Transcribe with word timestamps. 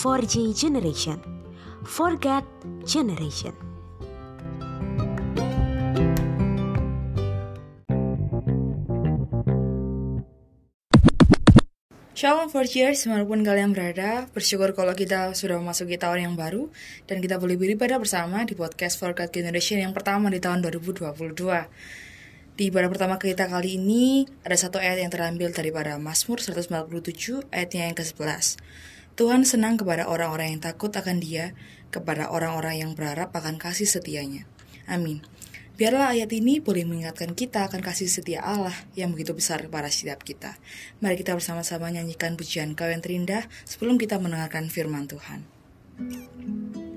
4G 0.00 0.56
generation. 0.56 1.20
Forget 1.84 2.40
generation. 2.88 3.52
Shalom 12.16 12.48
for 12.48 12.64
cheers, 12.64 13.04
di 13.04 13.12
mana 13.12 13.28
pun 13.28 13.44
kalian 13.44 13.76
berada 13.76 14.24
Bersyukur 14.32 14.72
kalau 14.72 14.96
kita 14.96 15.36
sudah 15.36 15.60
memasuki 15.60 16.00
tahun 16.00 16.32
yang 16.32 16.34
baru 16.36 16.72
Dan 17.04 17.20
kita 17.20 17.36
boleh 17.36 17.60
beribadah 17.60 18.00
bersama 18.00 18.48
di 18.48 18.56
podcast 18.56 18.96
Forget 18.96 19.28
Generation 19.28 19.84
yang 19.84 19.92
pertama 19.92 20.32
di 20.32 20.40
tahun 20.40 20.64
2022 20.64 21.12
Di 22.56 22.72
ibadah 22.72 22.88
pertama 22.88 23.16
kita 23.20 23.48
kali 23.48 23.76
ini 23.76 24.28
Ada 24.44 24.68
satu 24.68 24.80
ayat 24.80 25.00
yang 25.00 25.12
terambil 25.12 25.52
daripada 25.52 25.96
Mazmur 26.00 26.40
147 26.40 27.52
ayatnya 27.52 27.88
yang 27.88 27.96
ke-11 27.96 28.60
Tuhan 29.20 29.44
senang 29.44 29.76
kepada 29.76 30.08
orang-orang 30.08 30.56
yang 30.56 30.64
takut 30.64 30.88
akan 30.88 31.20
dia 31.20 31.52
Kepada 31.92 32.32
orang-orang 32.32 32.80
yang 32.80 32.90
berharap 32.96 33.28
akan 33.36 33.60
kasih 33.60 33.84
setianya 33.84 34.48
Amin 34.88 35.20
Biarlah 35.76 36.12
ayat 36.12 36.32
ini 36.32 36.60
boleh 36.60 36.88
mengingatkan 36.88 37.36
kita 37.36 37.68
akan 37.68 37.84
kasih 37.84 38.08
setia 38.08 38.40
Allah 38.44 38.76
yang 38.96 39.16
begitu 39.16 39.32
besar 39.32 39.64
kepada 39.64 39.88
setiap 39.88 40.20
kita. 40.20 40.60
Mari 41.00 41.16
kita 41.16 41.32
bersama-sama 41.32 41.88
nyanyikan 41.88 42.36
pujian 42.36 42.76
kau 42.76 42.84
yang 42.84 43.00
terindah 43.00 43.48
sebelum 43.64 43.96
kita 43.96 44.20
mendengarkan 44.20 44.68
firman 44.68 45.08
Tuhan. 45.08 45.40
besar 45.96 46.89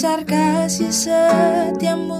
besar 0.00 0.24
kasih 0.24 0.96
setiamu 0.96 2.19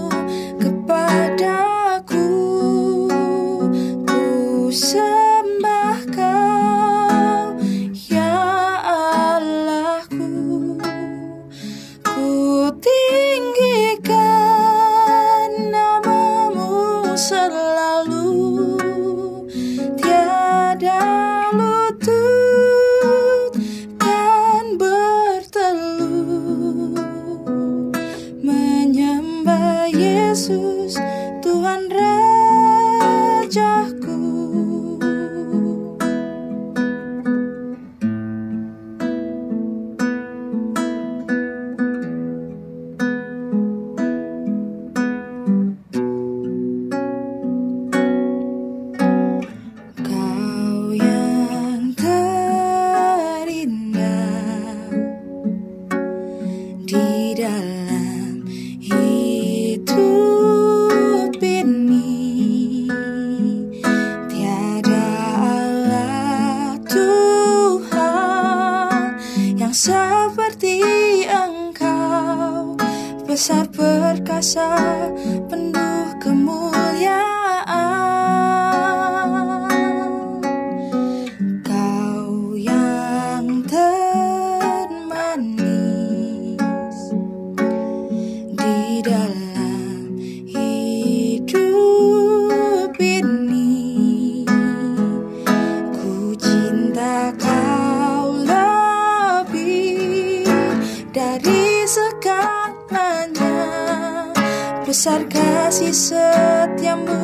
kasih 105.81 106.13
setiamu 106.13 107.20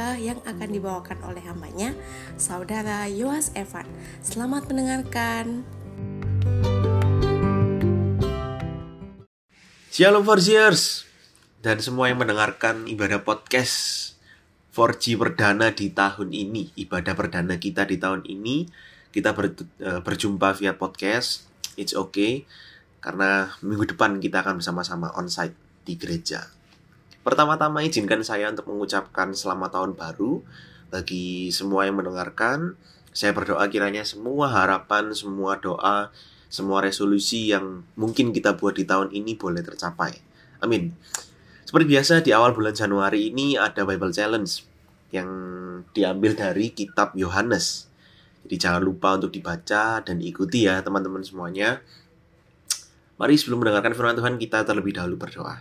khotbah 0.00 0.16
yang 0.16 0.40
akan 0.48 0.68
dibawakan 0.72 1.18
oleh 1.28 1.44
hambanya, 1.44 1.92
Saudara 2.40 3.04
Yoas 3.04 3.52
Evan. 3.52 3.84
Selamat 4.24 4.64
mendengarkan. 4.72 5.60
Shalom 9.92 10.24
Forziers 10.24 11.04
dan 11.60 11.84
semua 11.84 12.08
yang 12.08 12.16
mendengarkan 12.16 12.88
ibadah 12.88 13.20
podcast 13.20 14.16
4G 14.72 15.20
perdana 15.20 15.68
di 15.68 15.92
tahun 15.92 16.32
ini, 16.32 16.72
ibadah 16.80 17.12
perdana 17.12 17.60
kita 17.60 17.84
di 17.84 18.00
tahun 18.00 18.24
ini, 18.24 18.72
kita 19.12 19.36
ber, 19.36 19.52
uh, 19.84 20.00
berjumpa 20.00 20.56
via 20.56 20.80
podcast. 20.80 21.44
It's 21.76 21.92
okay 21.92 22.48
karena 23.04 23.52
minggu 23.60 23.92
depan 23.92 24.16
kita 24.16 24.40
akan 24.40 24.64
bersama-sama 24.64 25.12
onsite 25.12 25.52
di 25.84 26.00
gereja. 26.00 26.59
Pertama-tama 27.20 27.84
izinkan 27.84 28.24
saya 28.24 28.48
untuk 28.48 28.72
mengucapkan 28.72 29.36
selamat 29.36 29.76
tahun 29.76 29.92
baru 29.92 30.40
bagi 30.88 31.52
semua 31.52 31.84
yang 31.84 32.00
mendengarkan. 32.00 32.80
Saya 33.12 33.36
berdoa 33.36 33.60
kiranya 33.68 34.08
semua 34.08 34.48
harapan, 34.48 35.12
semua 35.12 35.60
doa, 35.60 36.08
semua 36.48 36.80
resolusi 36.80 37.52
yang 37.52 37.84
mungkin 37.92 38.32
kita 38.32 38.56
buat 38.56 38.72
di 38.72 38.88
tahun 38.88 39.12
ini 39.12 39.36
boleh 39.36 39.60
tercapai. 39.60 40.16
Amin. 40.64 40.96
Seperti 41.68 41.86
biasa 41.92 42.12
di 42.24 42.32
awal 42.32 42.56
bulan 42.56 42.72
Januari 42.72 43.28
ini 43.28 43.54
ada 43.60 43.84
Bible 43.84 44.16
Challenge 44.16 44.50
yang 45.12 45.28
diambil 45.92 46.32
dari 46.32 46.72
kitab 46.72 47.12
Yohanes. 47.12 47.86
Jadi 48.48 48.56
jangan 48.56 48.80
lupa 48.80 49.20
untuk 49.20 49.28
dibaca 49.28 50.00
dan 50.00 50.16
diikuti 50.16 50.64
ya 50.64 50.80
teman-teman 50.80 51.20
semuanya. 51.20 51.84
Mari 53.20 53.36
sebelum 53.36 53.60
mendengarkan 53.60 53.92
firman 53.92 54.16
Tuhan 54.16 54.34
kita 54.40 54.64
terlebih 54.64 54.96
dahulu 54.96 55.20
berdoa. 55.20 55.60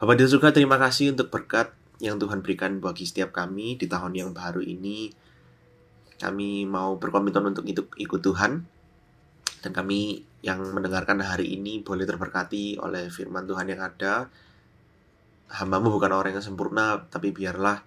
Bapak 0.00 0.16
di 0.16 0.24
surga, 0.24 0.48
terima 0.56 0.80
kasih 0.80 1.12
untuk 1.12 1.28
berkat 1.28 1.76
yang 2.00 2.16
Tuhan 2.16 2.40
berikan 2.40 2.80
bagi 2.80 3.04
setiap 3.04 3.36
kami 3.36 3.76
di 3.76 3.84
tahun 3.84 4.16
yang 4.16 4.32
baru 4.32 4.64
ini. 4.64 5.12
Kami 6.16 6.64
mau 6.64 6.96
berkomitmen 6.96 7.52
untuk 7.52 7.68
ikut, 7.68 8.00
ikut 8.00 8.20
Tuhan. 8.24 8.64
Dan 9.60 9.70
kami 9.76 10.24
yang 10.40 10.64
mendengarkan 10.72 11.20
hari 11.20 11.52
ini 11.52 11.84
boleh 11.84 12.08
terberkati 12.08 12.80
oleh 12.80 13.12
firman 13.12 13.44
Tuhan 13.44 13.68
yang 13.68 13.84
ada. 13.84 14.32
Hambamu 15.52 15.92
bukan 15.92 16.16
orang 16.16 16.32
yang 16.32 16.48
sempurna, 16.48 17.04
tapi 17.12 17.36
biarlah 17.36 17.84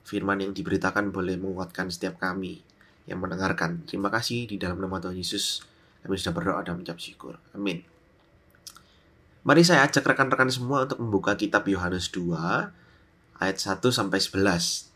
firman 0.00 0.40
yang 0.40 0.56
diberitakan 0.56 1.12
boleh 1.12 1.36
menguatkan 1.36 1.92
setiap 1.92 2.24
kami 2.24 2.64
yang 3.04 3.20
mendengarkan. 3.20 3.84
Terima 3.84 4.08
kasih 4.08 4.48
di 4.48 4.56
dalam 4.56 4.80
nama 4.80 4.96
Tuhan 4.96 5.20
Yesus. 5.20 5.60
Kami 6.00 6.16
sudah 6.16 6.32
berdoa 6.32 6.64
dan 6.64 6.80
mengucap 6.80 6.96
syukur. 6.96 7.36
Amin. 7.52 7.93
Mari 9.44 9.60
saya 9.60 9.84
ajak 9.84 10.08
rekan-rekan 10.08 10.48
semua 10.48 10.88
untuk 10.88 11.04
membuka 11.04 11.36
kitab 11.36 11.68
Yohanes 11.68 12.08
2 12.08 12.32
ayat 13.44 13.56
1 13.60 13.76
sampai 13.92 14.16
11. 14.16 14.88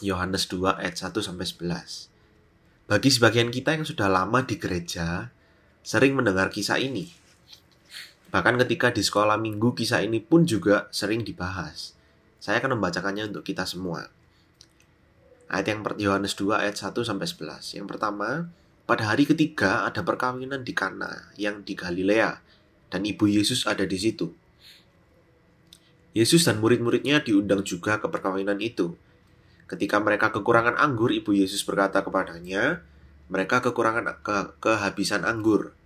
Yohanes 0.00 0.48
2 0.48 0.80
ayat 0.80 0.96
1 0.96 1.12
sampai 1.20 1.44
11. 1.44 2.08
Bagi 2.88 3.12
sebagian 3.12 3.52
kita 3.52 3.76
yang 3.76 3.84
sudah 3.84 4.08
lama 4.08 4.40
di 4.48 4.56
gereja, 4.56 5.28
sering 5.84 6.16
mendengar 6.16 6.48
kisah 6.48 6.80
ini. 6.80 7.12
Bahkan 8.32 8.56
ketika 8.64 8.96
di 8.96 9.04
sekolah 9.04 9.36
minggu 9.36 9.76
kisah 9.76 10.00
ini 10.00 10.24
pun 10.24 10.48
juga 10.48 10.88
sering 10.88 11.20
dibahas. 11.20 11.92
Saya 12.40 12.64
akan 12.64 12.80
membacakannya 12.80 13.28
untuk 13.28 13.44
kita 13.44 13.68
semua. 13.68 14.08
Ayat 15.52 15.76
yang 15.76 15.84
Yohanes 16.00 16.32
2 16.32 16.64
ayat 16.64 16.80
1 16.80 16.96
sampai 17.04 17.28
11. 17.28 17.76
Yang 17.76 17.86
pertama, 17.92 18.48
pada 18.88 19.12
hari 19.12 19.28
ketiga 19.28 19.84
ada 19.84 20.00
perkawinan 20.00 20.64
di 20.64 20.72
Kana 20.72 21.28
yang 21.36 21.60
di 21.60 21.76
Galilea 21.76 22.45
dan 22.90 23.02
ibu 23.02 23.26
Yesus 23.26 23.66
ada 23.66 23.82
di 23.82 23.98
situ. 23.98 24.30
Yesus 26.16 26.48
dan 26.48 26.64
murid-muridnya 26.64 27.20
diundang 27.20 27.60
juga 27.60 28.00
ke 28.00 28.08
perkawinan 28.08 28.56
itu. 28.64 28.96
Ketika 29.68 30.00
mereka 30.00 30.32
kekurangan 30.32 30.78
anggur, 30.80 31.12
ibu 31.12 31.36
Yesus 31.36 31.60
berkata 31.66 32.00
kepadanya, 32.00 32.80
mereka 33.28 33.60
kekurangan 33.60 34.22
ke 34.22 34.36
kehabisan 34.62 35.26
anggur. 35.26 35.76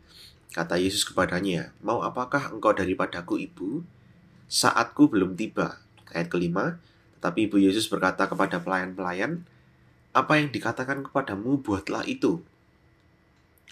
Kata 0.55 0.79
Yesus 0.79 1.03
kepadanya, 1.03 1.75
mau 1.83 2.05
apakah 2.05 2.53
engkau 2.53 2.77
daripadaku 2.77 3.43
ibu? 3.43 3.83
Saatku 4.51 5.11
belum 5.11 5.35
tiba. 5.35 5.81
Ayat 6.11 6.31
kelima, 6.31 6.79
tetapi 7.19 7.51
ibu 7.51 7.57
Yesus 7.59 7.87
berkata 7.87 8.27
kepada 8.27 8.59
pelayan-pelayan, 8.61 9.47
apa 10.11 10.43
yang 10.43 10.51
dikatakan 10.51 11.07
kepadamu 11.07 11.63
buatlah 11.63 12.03
itu. 12.07 12.43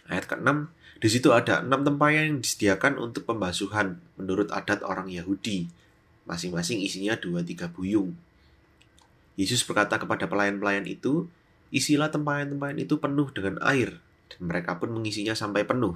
Ayat 0.06 0.30
ke-6, 0.30 0.70
di 0.98 1.08
situ 1.08 1.30
ada 1.30 1.62
enam 1.62 1.86
tempayan 1.86 2.34
yang 2.34 2.38
disediakan 2.42 2.98
untuk 2.98 3.22
pembasuhan 3.22 4.02
menurut 4.18 4.50
adat 4.50 4.82
orang 4.82 5.06
Yahudi. 5.06 5.70
Masing-masing 6.26 6.82
isinya 6.82 7.14
dua 7.14 7.46
tiga 7.46 7.70
buyung. 7.70 8.18
Yesus 9.38 9.62
berkata 9.62 10.02
kepada 10.02 10.26
pelayan-pelayan 10.26 10.90
itu, 10.90 11.30
isilah 11.70 12.10
tempayan-tempayan 12.10 12.82
itu 12.82 12.98
penuh 12.98 13.30
dengan 13.30 13.62
air, 13.62 14.02
dan 14.26 14.40
mereka 14.42 14.76
pun 14.82 14.90
mengisinya 14.90 15.38
sampai 15.38 15.62
penuh. 15.62 15.94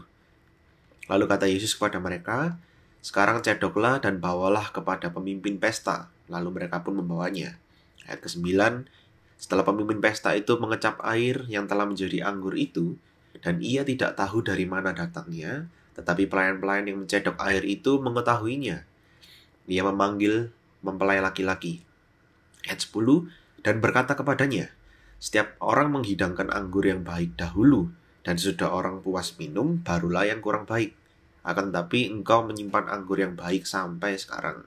Lalu 1.11 1.25
kata 1.27 1.51
Yesus 1.51 1.75
kepada 1.75 1.99
mereka, 1.99 2.55
sekarang 3.03 3.43
cedoklah 3.43 3.99
dan 3.99 4.23
bawalah 4.23 4.71
kepada 4.71 5.11
pemimpin 5.11 5.59
pesta. 5.59 6.07
Lalu 6.31 6.63
mereka 6.63 6.87
pun 6.87 6.95
membawanya. 6.95 7.59
Ayat 8.07 8.23
ke-9, 8.23 8.87
setelah 9.35 9.67
pemimpin 9.67 9.99
pesta 9.99 10.39
itu 10.39 10.55
mengecap 10.63 11.03
air 11.03 11.43
yang 11.51 11.67
telah 11.67 11.83
menjadi 11.83 12.23
anggur 12.23 12.55
itu, 12.55 12.95
dan 13.43 13.59
ia 13.59 13.83
tidak 13.83 14.15
tahu 14.15 14.41
dari 14.41 14.65
mana 14.65 14.95
datangnya, 14.95 15.67
tetapi 15.99 16.31
pelayan-pelayan 16.31 16.89
yang 16.89 16.99
mencedok 17.05 17.37
air 17.43 17.67
itu 17.67 17.99
mengetahuinya. 17.99 18.87
Ia 19.67 19.83
memanggil 19.83 20.55
mempelai 20.81 21.19
laki-laki. 21.19 21.83
Ayat 22.63 22.81
10, 22.87 23.67
dan 23.67 23.83
berkata 23.83 24.15
kepadanya, 24.15 24.71
Setiap 25.23 25.55
orang 25.63 25.95
menghidangkan 25.95 26.51
anggur 26.51 26.87
yang 26.87 27.07
baik 27.07 27.35
dahulu, 27.39 27.91
dan 28.23 28.39
sudah 28.39 28.71
orang 28.71 29.03
puas 29.03 29.39
minum, 29.39 29.83
barulah 29.83 30.27
yang 30.27 30.39
kurang 30.43 30.67
baik. 30.67 30.95
Akan 31.43 31.75
tetapi 31.75 32.11
engkau 32.11 32.47
menyimpan 32.47 32.87
anggur 32.87 33.19
yang 33.19 33.35
baik 33.35 33.67
sampai 33.67 34.15
sekarang. 34.15 34.63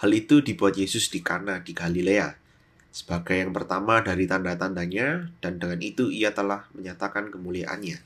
Hal 0.00 0.10
itu 0.12 0.40
dibuat 0.40 0.76
Yesus 0.76 1.12
di 1.12 1.20
Kana 1.20 1.60
di 1.60 1.76
Galilea, 1.76 2.47
sebagai 2.88 3.36
yang 3.36 3.52
pertama 3.52 4.00
dari 4.00 4.24
tanda-tandanya, 4.24 5.30
dan 5.38 5.60
dengan 5.60 5.78
itu 5.84 6.08
ia 6.08 6.32
telah 6.32 6.66
menyatakan 6.74 7.28
kemuliaannya. 7.28 7.98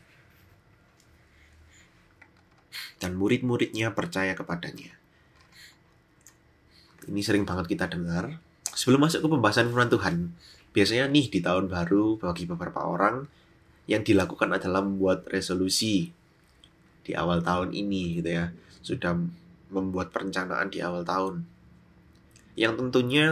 Dan 3.02 3.18
murid-muridnya 3.18 3.94
percaya 3.94 4.34
kepadanya. 4.38 4.94
Ini 7.02 7.20
sering 7.22 7.42
banget 7.42 7.74
kita 7.74 7.90
dengar. 7.90 8.38
Sebelum 8.72 9.02
masuk 9.02 9.26
ke 9.26 9.28
pembahasan 9.28 9.68
firman 9.68 9.90
Tuhan, 9.90 10.30
biasanya 10.70 11.10
nih 11.10 11.26
di 11.28 11.40
tahun 11.42 11.66
baru 11.66 12.16
bagi 12.16 12.46
beberapa 12.46 12.86
orang 12.86 13.26
yang 13.90 14.06
dilakukan 14.06 14.54
adalah 14.54 14.80
membuat 14.86 15.26
resolusi 15.26 16.14
di 17.02 17.12
awal 17.18 17.42
tahun 17.42 17.74
ini 17.74 18.22
gitu 18.22 18.30
ya. 18.30 18.54
Sudah 18.80 19.18
membuat 19.74 20.14
perencanaan 20.14 20.70
di 20.70 20.78
awal 20.78 21.02
tahun. 21.02 21.42
Yang 22.54 22.72
tentunya 22.86 23.26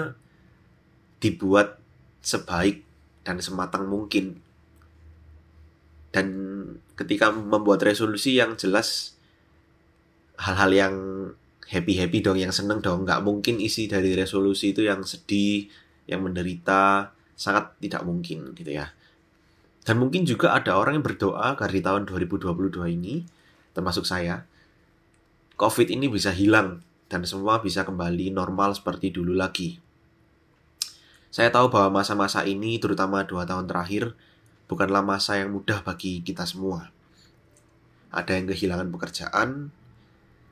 dibuat 1.20 1.78
sebaik 2.24 2.82
dan 3.22 3.38
sematang 3.38 3.86
mungkin. 3.86 4.40
Dan 6.10 6.26
ketika 6.98 7.30
membuat 7.30 7.86
resolusi 7.86 8.40
yang 8.40 8.58
jelas 8.58 9.14
hal-hal 10.40 10.70
yang 10.72 10.94
happy-happy 11.70 12.18
dong, 12.24 12.40
yang 12.40 12.50
seneng 12.50 12.82
dong. 12.82 13.06
Nggak 13.06 13.22
mungkin 13.22 13.62
isi 13.62 13.86
dari 13.86 14.16
resolusi 14.18 14.74
itu 14.74 14.82
yang 14.82 15.06
sedih, 15.06 15.70
yang 16.10 16.26
menderita, 16.26 17.14
sangat 17.38 17.78
tidak 17.78 18.02
mungkin 18.02 18.56
gitu 18.58 18.74
ya. 18.74 18.90
Dan 19.86 19.96
mungkin 20.02 20.26
juga 20.26 20.52
ada 20.52 20.76
orang 20.76 21.00
yang 21.00 21.06
berdoa 21.06 21.56
agar 21.56 21.70
di 21.70 21.80
tahun 21.80 22.04
2022 22.04 22.84
ini, 22.90 23.24
termasuk 23.72 24.04
saya, 24.04 24.44
COVID 25.56 25.88
ini 25.88 26.10
bisa 26.10 26.34
hilang 26.34 26.82
dan 27.06 27.24
semua 27.24 27.62
bisa 27.62 27.86
kembali 27.86 28.34
normal 28.34 28.74
seperti 28.76 29.14
dulu 29.14 29.32
lagi. 29.32 29.78
Saya 31.30 31.54
tahu 31.54 31.70
bahwa 31.70 32.02
masa-masa 32.02 32.42
ini, 32.42 32.82
terutama 32.82 33.22
dua 33.22 33.46
tahun 33.46 33.70
terakhir, 33.70 34.18
bukanlah 34.66 35.02
masa 35.02 35.38
yang 35.38 35.54
mudah 35.54 35.78
bagi 35.86 36.26
kita 36.26 36.42
semua. 36.42 36.90
Ada 38.10 38.34
yang 38.34 38.50
kehilangan 38.50 38.90
pekerjaan, 38.90 39.70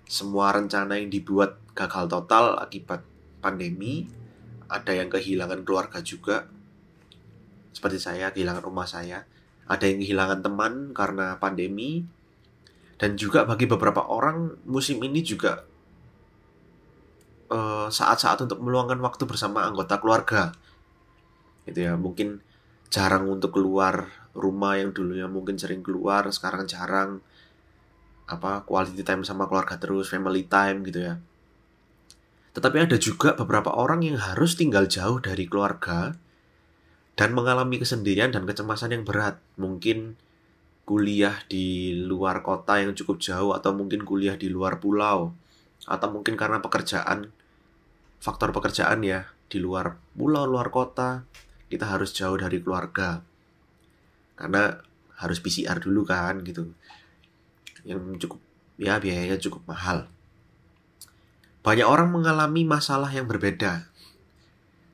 semua 0.07 0.55
rencana 0.55 1.03
yang 1.03 1.11
dibuat 1.11 1.59
gagal 1.75 2.07
total 2.07 2.63
akibat 2.63 3.03
pandemi, 3.43 4.07
ada 4.71 4.95
yang 4.95 5.11
kehilangan 5.11 5.67
keluarga 5.67 5.99
juga, 5.99 6.47
seperti 7.75 7.99
saya 7.99 8.31
kehilangan 8.31 8.63
rumah 8.63 8.87
saya, 8.87 9.27
ada 9.67 9.85
yang 9.85 9.99
kehilangan 9.99 10.41
teman 10.47 10.73
karena 10.95 11.37
pandemi, 11.43 12.07
dan 12.99 13.21
juga 13.21 13.45
bagi 13.45 13.69
beberapa 13.69 14.07
orang 14.07 14.63
musim 14.63 15.03
ini 15.03 15.21
juga 15.23 15.68
saat-saat 17.89 18.39
uh, 18.41 18.45
untuk 18.45 18.61
meluangkan 18.61 19.01
waktu 19.01 19.25
bersama 19.25 19.65
anggota 19.65 19.97
keluarga. 19.97 20.53
Gitu 21.65 21.89
ya 21.89 21.97
mungkin 21.97 22.45
jarang 22.93 23.29
untuk 23.29 23.57
keluar 23.57 24.09
rumah 24.37 24.77
yang 24.77 24.93
dulunya 24.93 25.29
mungkin 25.29 25.57
sering 25.57 25.81
keluar 25.81 26.29
sekarang 26.29 26.69
jarang. 26.69 27.25
Apa 28.29 28.69
quality 28.69 29.01
time 29.01 29.25
sama 29.25 29.49
keluarga 29.49 29.81
terus 29.81 30.13
family 30.13 30.45
time 30.45 30.85
gitu 30.85 31.01
ya. 31.01 31.15
Tetapi 32.53 32.91
ada 32.91 32.97
juga 33.01 33.33
beberapa 33.33 33.73
orang 33.73 34.05
yang 34.05 34.21
harus 34.21 34.59
tinggal 34.59 34.85
jauh 34.85 35.17
dari 35.23 35.49
keluarga 35.49 36.13
dan 37.17 37.33
mengalami 37.33 37.81
kesendirian 37.81 38.31
dan 38.31 38.45
kecemasan 38.45 38.93
yang 38.93 39.05
berat. 39.09 39.41
Mungkin 39.57 40.21
kuliah 40.89 41.37
di 41.49 41.97
luar 41.97 42.41
kota 42.41 42.81
yang 42.81 42.97
cukup 42.97 43.21
jauh 43.21 43.53
atau 43.53 43.77
mungkin 43.77 44.09
kuliah 44.09 44.37
di 44.37 44.49
luar 44.49 44.81
pulau 44.81 45.37
atau 45.85 46.09
mungkin 46.09 46.35
karena 46.35 46.65
pekerjaan 46.65 47.29
faktor 48.19 48.51
pekerjaan 48.55 49.03
ya 49.03 49.31
di 49.49 49.59
luar 49.63 49.97
pulau 50.15 50.45
luar 50.45 50.69
kota 50.69 51.25
kita 51.73 51.89
harus 51.89 52.13
jauh 52.13 52.37
dari 52.37 52.61
keluarga 52.61 53.23
karena 54.39 54.79
harus 55.19 55.39
PCR 55.43 55.83
dulu 55.83 56.07
kan 56.07 56.43
gitu 56.47 56.71
yang 57.83 58.19
cukup 58.21 58.39
ya 58.79 59.01
biayanya 59.01 59.41
cukup 59.41 59.65
mahal 59.67 60.07
banyak 61.63 61.85
orang 61.85 62.15
mengalami 62.15 62.63
masalah 62.63 63.11
yang 63.11 63.27
berbeda 63.27 63.89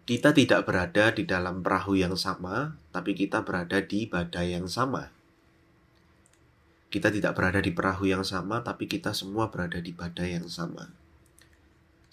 kita 0.05 0.37
tidak 0.37 0.69
berada 0.69 1.17
di 1.17 1.25
dalam 1.25 1.65
perahu 1.65 1.97
yang 1.97 2.13
sama, 2.13 2.77
tapi 2.93 3.17
kita 3.17 3.41
berada 3.41 3.81
di 3.81 4.05
badai 4.05 4.53
yang 4.53 4.69
sama. 4.69 5.09
Kita 6.93 7.09
tidak 7.09 7.33
berada 7.33 7.65
di 7.65 7.73
perahu 7.73 8.05
yang 8.05 8.21
sama, 8.21 8.61
tapi 8.61 8.85
kita 8.85 9.17
semua 9.17 9.49
berada 9.49 9.81
di 9.81 9.97
badai 9.97 10.37
yang 10.37 10.45
sama. 10.45 10.93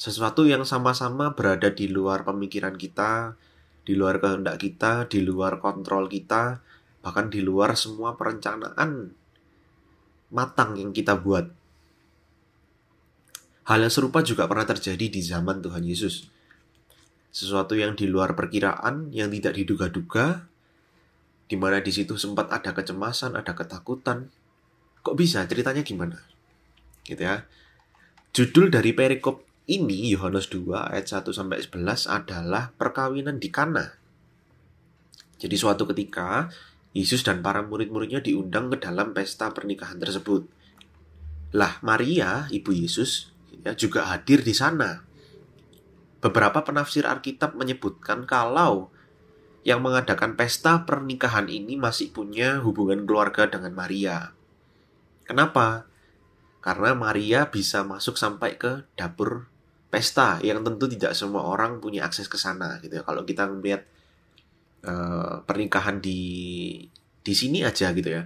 Sesuatu 0.01 0.50
yang 0.50 0.65
sama-sama 0.65 1.38
berada 1.38 1.70
di 1.70 1.86
luar 1.86 2.25
pemikiran 2.25 2.74
kita, 2.74 3.38
di 3.86 3.93
luar 3.93 4.17
kehendak 4.17 4.58
kita, 4.58 5.05
di 5.05 5.22
luar 5.22 5.62
kontrol 5.62 6.10
kita, 6.10 6.58
bahkan 7.05 7.29
di 7.29 7.38
luar 7.46 7.77
semua 7.77 8.17
perencanaan 8.17 9.13
matang 10.34 10.74
yang 10.74 10.89
kita 10.89 11.22
buat. 11.22 11.53
Hal 13.70 13.86
yang 13.86 13.93
serupa 13.93 14.25
juga 14.25 14.50
pernah 14.50 14.65
terjadi 14.65 15.05
di 15.05 15.22
zaman 15.22 15.62
Tuhan 15.62 15.86
Yesus 15.86 16.34
sesuatu 17.29 17.77
yang 17.77 17.93
di 17.93 18.10
luar 18.10 18.34
perkiraan, 18.34 19.13
yang 19.13 19.29
tidak 19.29 19.53
diduga-duga, 19.53 20.50
di 21.46 21.62
mana 21.62 21.77
di 21.77 21.93
situ 21.93 22.17
sempat 22.17 22.50
ada 22.50 22.74
kecemasan, 22.74 23.38
ada 23.38 23.53
ketakutan. 23.53 24.34
Kok 25.05 25.13
bisa? 25.13 25.46
Ceritanya 25.46 25.86
gimana? 25.86 26.17
Gitu 27.05 27.22
ya. 27.22 27.46
Judul 28.34 28.74
dari 28.74 28.98
perikop 28.98 29.50
ini 29.70 30.13
Yohanes 30.13 30.50
2 30.50 30.94
ayat 30.94 31.06
1 31.10 31.30
sampai 31.30 31.62
11 31.62 32.10
adalah 32.10 32.74
perkawinan 32.77 33.38
di 33.38 33.50
Kana. 33.53 33.94
Jadi 35.38 35.56
suatu 35.58 35.89
ketika 35.89 36.50
Yesus 36.94 37.22
dan 37.22 37.46
para 37.46 37.62
murid-muridnya 37.65 38.22
diundang 38.22 38.70
ke 38.74 38.77
dalam 38.82 39.13
pesta 39.13 39.50
pernikahan 39.53 39.98
tersebut. 40.01 40.46
Lah 41.53 41.82
Maria, 41.84 42.48
ibu 42.51 42.72
Yesus, 42.72 43.34
ya, 43.63 43.75
juga 43.75 44.08
hadir 44.08 44.44
di 44.44 44.56
sana 44.56 45.12
Beberapa 46.22 46.62
penafsir 46.62 47.10
Alkitab 47.10 47.58
menyebutkan 47.58 48.30
kalau 48.30 48.94
yang 49.65 49.82
mengadakan 49.82 50.38
pesta 50.38 50.86
pernikahan 50.86 51.50
ini 51.50 51.82
masih 51.82 52.13
punya 52.13 52.62
hubungan 52.62 53.10
keluarga 53.10 53.50
dengan 53.50 53.74
Maria. 53.74 54.30
Kenapa? 55.25 55.89
Karena 56.62 56.94
Maria 56.94 57.50
bisa 57.50 57.82
masuk 57.82 58.22
sampai 58.22 58.53
ke 58.53 58.86
dapur 58.94 59.50
pesta 59.91 60.39
yang 60.39 60.63
tentu 60.63 60.88
tidak 60.88 61.12
semua 61.12 61.43
orang 61.43 61.83
punya 61.83 62.07
akses 62.07 62.31
ke 62.31 62.39
sana 62.39 62.79
gitu 62.79 62.98
ya. 62.98 63.03
Kalau 63.03 63.27
kita 63.27 63.43
melihat 63.51 63.83
uh, 64.88 65.43
pernikahan 65.43 66.00
di 66.00 66.19
di 67.21 67.33
sini 67.36 67.62
aja 67.62 67.91
gitu 67.91 68.07
ya, 68.07 68.24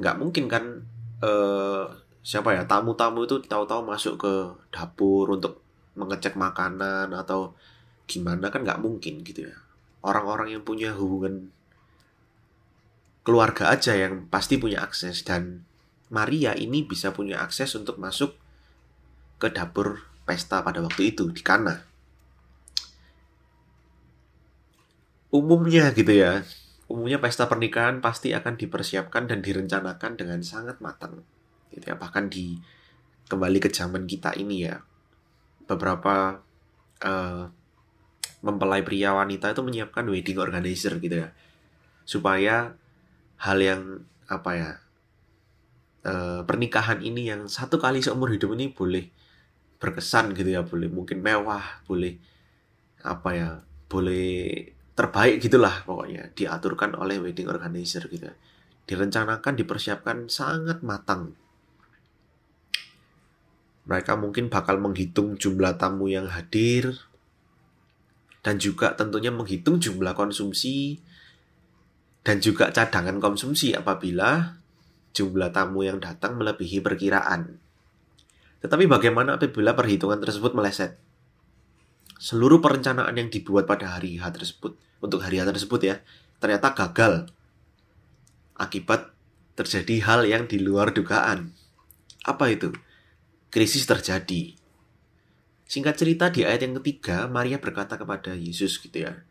nggak 0.00 0.16
mungkin 0.16 0.48
kan 0.48 0.80
uh, 1.20 1.86
siapa 2.24 2.56
ya 2.56 2.64
tamu-tamu 2.64 3.28
itu 3.28 3.44
tahu-tahu 3.44 3.84
masuk 3.84 4.14
ke 4.16 4.32
dapur 4.72 5.28
untuk 5.36 5.60
mengecek 5.92 6.40
makanan 6.40 7.12
atau 7.12 7.52
gimana 8.08 8.48
kan 8.48 8.64
nggak 8.64 8.80
mungkin 8.80 9.20
gitu 9.22 9.52
ya. 9.52 9.56
Orang-orang 10.02 10.56
yang 10.56 10.64
punya 10.66 10.96
hubungan 10.96 11.52
keluarga 13.22 13.70
aja 13.70 13.94
yang 13.94 14.26
pasti 14.26 14.58
punya 14.58 14.82
akses. 14.82 15.22
Dan 15.22 15.62
Maria 16.10 16.56
ini 16.56 16.82
bisa 16.82 17.14
punya 17.14 17.38
akses 17.44 17.76
untuk 17.78 18.00
masuk 18.00 18.34
ke 19.38 19.52
dapur 19.52 20.11
pesta 20.32 20.64
pada 20.64 20.80
waktu 20.80 21.12
itu 21.12 21.28
di 21.28 21.44
Kana. 21.44 21.84
Umumnya 25.28 25.92
gitu 25.92 26.12
ya, 26.12 26.40
umumnya 26.88 27.20
pesta 27.20 27.44
pernikahan 27.44 28.00
pasti 28.00 28.32
akan 28.32 28.56
dipersiapkan 28.56 29.28
dan 29.28 29.44
direncanakan 29.44 30.16
dengan 30.16 30.40
sangat 30.40 30.80
matang. 30.80 31.20
Gitu 31.68 31.84
ya, 31.84 31.96
bahkan 32.00 32.32
di 32.32 32.56
kembali 33.28 33.60
ke 33.60 33.68
zaman 33.68 34.08
kita 34.08 34.32
ini 34.40 34.68
ya, 34.68 34.80
beberapa 35.68 36.40
uh, 37.04 37.44
mempelai 38.42 38.82
pria 38.82 39.14
wanita 39.14 39.54
itu 39.54 39.62
menyiapkan 39.62 40.04
wedding 40.10 40.38
organizer 40.42 40.98
gitu 40.98 41.22
ya 41.26 41.30
supaya 42.02 42.74
hal 43.38 43.58
yang 43.62 43.82
apa 44.26 44.50
ya 44.58 44.70
uh, 46.02 46.42
pernikahan 46.42 46.98
ini 47.06 47.30
yang 47.30 47.46
satu 47.46 47.78
kali 47.78 48.02
seumur 48.02 48.34
hidup 48.34 48.58
ini 48.58 48.74
boleh 48.74 49.06
berkesan 49.82 50.30
gitu 50.38 50.54
ya 50.54 50.62
boleh 50.62 50.86
mungkin 50.86 51.18
mewah 51.18 51.82
boleh 51.82 52.14
apa 53.02 53.30
ya 53.34 53.50
boleh 53.90 54.70
terbaik 54.94 55.42
gitulah 55.42 55.82
pokoknya 55.82 56.30
diaturkan 56.38 56.94
oleh 56.94 57.18
wedding 57.18 57.50
organizer 57.50 58.06
gitu 58.06 58.30
direncanakan 58.86 59.58
dipersiapkan 59.58 60.30
sangat 60.30 60.86
matang 60.86 61.34
mereka 63.82 64.14
mungkin 64.14 64.46
bakal 64.46 64.78
menghitung 64.78 65.34
jumlah 65.34 65.74
tamu 65.74 66.06
yang 66.06 66.30
hadir 66.30 66.94
dan 68.46 68.62
juga 68.62 68.94
tentunya 68.94 69.34
menghitung 69.34 69.82
jumlah 69.82 70.14
konsumsi 70.14 71.02
dan 72.22 72.38
juga 72.38 72.70
cadangan 72.70 73.18
konsumsi 73.18 73.74
apabila 73.74 74.62
jumlah 75.14 75.50
tamu 75.50 75.86
yang 75.86 75.98
datang 75.98 76.38
melebihi 76.38 76.78
perkiraan. 76.82 77.58
Tetapi 78.62 78.86
bagaimana 78.86 79.36
apabila 79.36 79.74
perhitungan 79.74 80.22
tersebut 80.22 80.54
meleset? 80.54 80.96
Seluruh 82.22 82.62
perencanaan 82.62 83.18
yang 83.18 83.28
dibuat 83.28 83.66
pada 83.66 83.98
hari 83.98 84.22
H 84.22 84.30
tersebut, 84.30 84.78
untuk 85.02 85.18
hari 85.26 85.42
H 85.42 85.50
tersebut 85.50 85.80
ya, 85.82 85.98
ternyata 86.38 86.70
gagal. 86.70 87.26
Akibat 88.54 89.10
terjadi 89.58 90.06
hal 90.06 90.20
yang 90.30 90.46
di 90.46 90.62
luar 90.62 90.94
dugaan. 90.94 91.50
Apa 92.22 92.54
itu? 92.54 92.70
krisis 93.52 93.84
terjadi. 93.84 94.56
Singkat 95.68 95.94
cerita 96.00 96.32
di 96.32 96.48
ayat 96.48 96.64
yang 96.64 96.80
ketiga, 96.80 97.28
Maria 97.28 97.60
berkata 97.60 98.00
kepada 98.00 98.32
Yesus 98.32 98.80
gitu 98.80 99.04
ya, 99.04 99.28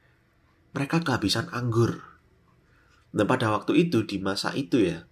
mereka 0.78 1.02
kehabisan 1.02 1.50
anggur. 1.50 2.06
Dan 3.10 3.26
pada 3.26 3.50
waktu 3.50 3.90
itu, 3.90 4.06
di 4.06 4.22
masa 4.22 4.54
itu 4.54 4.78
ya, 4.78 5.10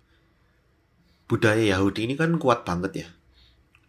budaya 1.26 1.74
Yahudi 1.74 2.06
ini 2.06 2.14
kan 2.14 2.38
kuat 2.38 2.70
banget 2.70 2.94
ya. 2.94 3.08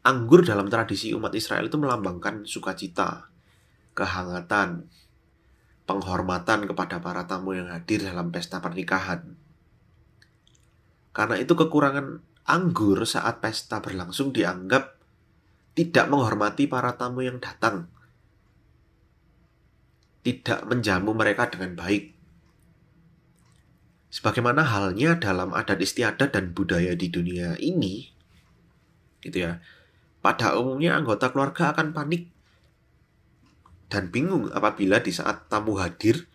Anggur 0.01 0.49
dalam 0.49 0.73
tradisi 0.73 1.13
umat 1.13 1.37
Israel 1.37 1.69
itu 1.69 1.77
melambangkan 1.77 2.49
sukacita, 2.49 3.29
kehangatan, 3.93 4.89
penghormatan 5.85 6.65
kepada 6.65 7.05
para 7.05 7.29
tamu 7.29 7.53
yang 7.53 7.69
hadir 7.69 8.01
dalam 8.01 8.33
pesta 8.33 8.65
pernikahan. 8.65 9.37
Karena 11.13 11.37
itu 11.37 11.53
kekurangan 11.53 12.23
anggur 12.49 13.05
saat 13.05 13.45
pesta 13.45 13.85
berlangsung 13.85 14.33
dianggap 14.33 14.97
tidak 15.75 16.07
menghormati 16.11 16.67
para 16.67 16.95
tamu 16.95 17.23
yang 17.23 17.39
datang, 17.39 17.87
tidak 20.21 20.65
menjamu 20.67 21.15
mereka 21.15 21.51
dengan 21.51 21.79
baik. 21.79 22.15
Sebagaimana 24.11 24.67
halnya 24.67 25.15
dalam 25.15 25.55
adat 25.55 25.79
istiadat 25.79 26.35
dan 26.35 26.51
budaya 26.51 26.99
di 26.99 27.07
dunia 27.07 27.55
ini, 27.63 28.11
gitu 29.23 29.39
ya. 29.47 29.63
Pada 30.21 30.57
umumnya 30.61 31.01
anggota 31.01 31.33
keluarga 31.33 31.73
akan 31.73 31.97
panik 31.97 32.29
dan 33.91 34.09
bingung 34.09 34.47
apabila 34.55 35.03
di 35.03 35.11
saat 35.11 35.51
tamu 35.51 35.77
hadir 35.83 36.31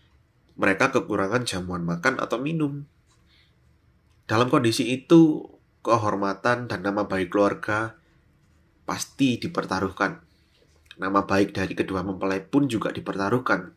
mereka 0.60 0.92
kekurangan 0.92 1.48
jamuan 1.48 1.88
makan 1.88 2.20
atau 2.20 2.40
minum. 2.40 2.84
Dalam 4.28 4.52
kondisi 4.52 4.92
itu, 4.92 5.48
kehormatan 5.86 6.68
dan 6.68 6.80
nama 6.84 7.08
baik 7.08 7.32
keluarga 7.32 7.96
pasti 8.84 9.40
dipertaruhkan. 9.40 10.24
Nama 10.96 11.28
baik 11.28 11.52
dari 11.56 11.76
kedua 11.76 12.02
mempelai 12.02 12.44
pun 12.44 12.72
juga 12.72 12.92
dipertaruhkan. 12.92 13.76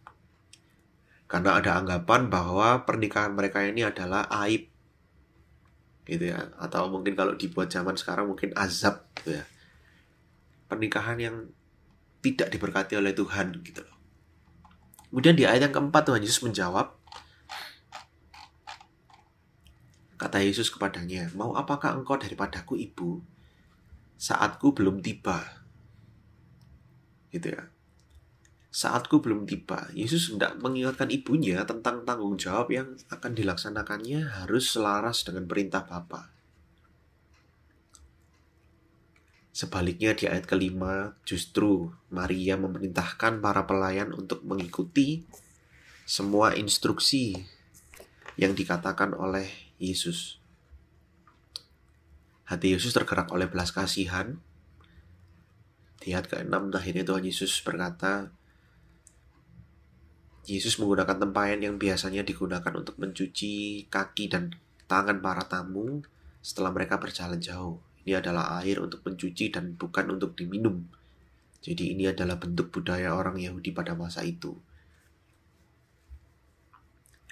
Karena 1.29 1.61
ada 1.61 1.77
anggapan 1.77 2.33
bahwa 2.33 2.89
pernikahan 2.89 3.35
mereka 3.35 3.61
ini 3.67 3.85
adalah 3.85 4.25
aib. 4.47 4.71
Gitu 6.09 6.31
ya. 6.33 6.49
Atau 6.57 6.89
mungkin 6.89 7.13
kalau 7.19 7.37
dibuat 7.37 7.69
zaman 7.69 7.99
sekarang 7.99 8.31
mungkin 8.31 8.55
azab 8.57 9.05
gitu 9.21 9.37
ya. 9.37 9.45
Pernikahan 10.69 11.19
yang 11.19 11.37
tidak 12.21 12.53
diberkati 12.53 12.95
oleh 12.95 13.17
Tuhan 13.17 13.65
gitu 13.65 13.81
loh. 13.83 13.97
Kemudian 15.09 15.35
di 15.35 15.49
ayat 15.49 15.73
yang 15.73 15.75
keempat 15.75 16.13
Tuhan 16.13 16.21
Yesus 16.21 16.45
menjawab, 16.45 16.95
Kata 20.19 20.43
Yesus 20.43 20.69
kepadanya, 20.75 21.31
Mau 21.39 21.55
apakah 21.55 21.95
engkau 21.95 22.19
daripadaku 22.19 22.75
ibu? 22.75 23.23
saatku 24.19 24.75
belum 24.75 24.99
tiba. 24.99 25.63
Gitu 27.31 27.55
ya. 27.55 27.71
saatku 28.69 29.23
belum 29.23 29.47
tiba. 29.47 29.91
Yesus 29.95 30.35
hendak 30.35 30.59
mengingatkan 30.59 31.09
ibunya 31.09 31.63
tentang 31.65 32.03
tanggung 32.03 32.35
jawab 32.35 32.69
yang 32.71 32.99
akan 33.11 33.33
dilaksanakannya 33.35 34.27
harus 34.43 34.75
selaras 34.75 35.23
dengan 35.23 35.47
perintah 35.47 35.87
Bapa. 35.87 36.31
Sebaliknya 39.51 40.15
di 40.15 40.31
ayat 40.31 40.47
kelima, 40.47 41.19
justru 41.27 41.91
Maria 42.13 42.55
memerintahkan 42.55 43.43
para 43.43 43.67
pelayan 43.67 44.15
untuk 44.15 44.45
mengikuti 44.47 45.27
semua 46.09 46.55
instruksi 46.55 47.37
yang 48.39 48.55
dikatakan 48.55 49.13
oleh 49.19 49.51
Yesus. 49.83 50.39
Hati 52.49 52.73
Yesus 52.73 52.97
tergerak 52.97 53.29
oleh 53.35 53.51
belas 53.51 53.75
kasihan. 53.75 54.41
Di 55.99 56.15
ayat 56.15 56.31
ke-6 56.31 56.73
akhirnya 56.73 57.05
Tuhan 57.05 57.27
Yesus 57.27 57.61
berkata, 57.61 58.31
Yesus 60.49 60.81
menggunakan 60.81 61.21
tempayan 61.21 61.61
yang 61.61 61.77
biasanya 61.77 62.25
digunakan 62.25 62.73
untuk 62.73 62.97
mencuci 62.97 63.85
kaki 63.93 64.33
dan 64.33 64.57
tangan 64.89 65.21
para 65.21 65.45
tamu 65.45 66.01
setelah 66.41 66.73
mereka 66.73 66.97
berjalan 66.97 67.37
jauh. 67.37 67.88
Ini 68.09 68.25
adalah 68.25 68.65
air 68.65 68.81
untuk 68.81 69.05
mencuci 69.05 69.53
dan 69.53 69.77
bukan 69.77 70.17
untuk 70.17 70.33
diminum. 70.33 70.81
Jadi 71.61 71.93
ini 71.93 72.09
adalah 72.09 72.41
bentuk 72.41 72.73
budaya 72.73 73.13
orang 73.13 73.37
Yahudi 73.37 73.69
pada 73.69 73.93
masa 73.93 74.25
itu. 74.25 74.57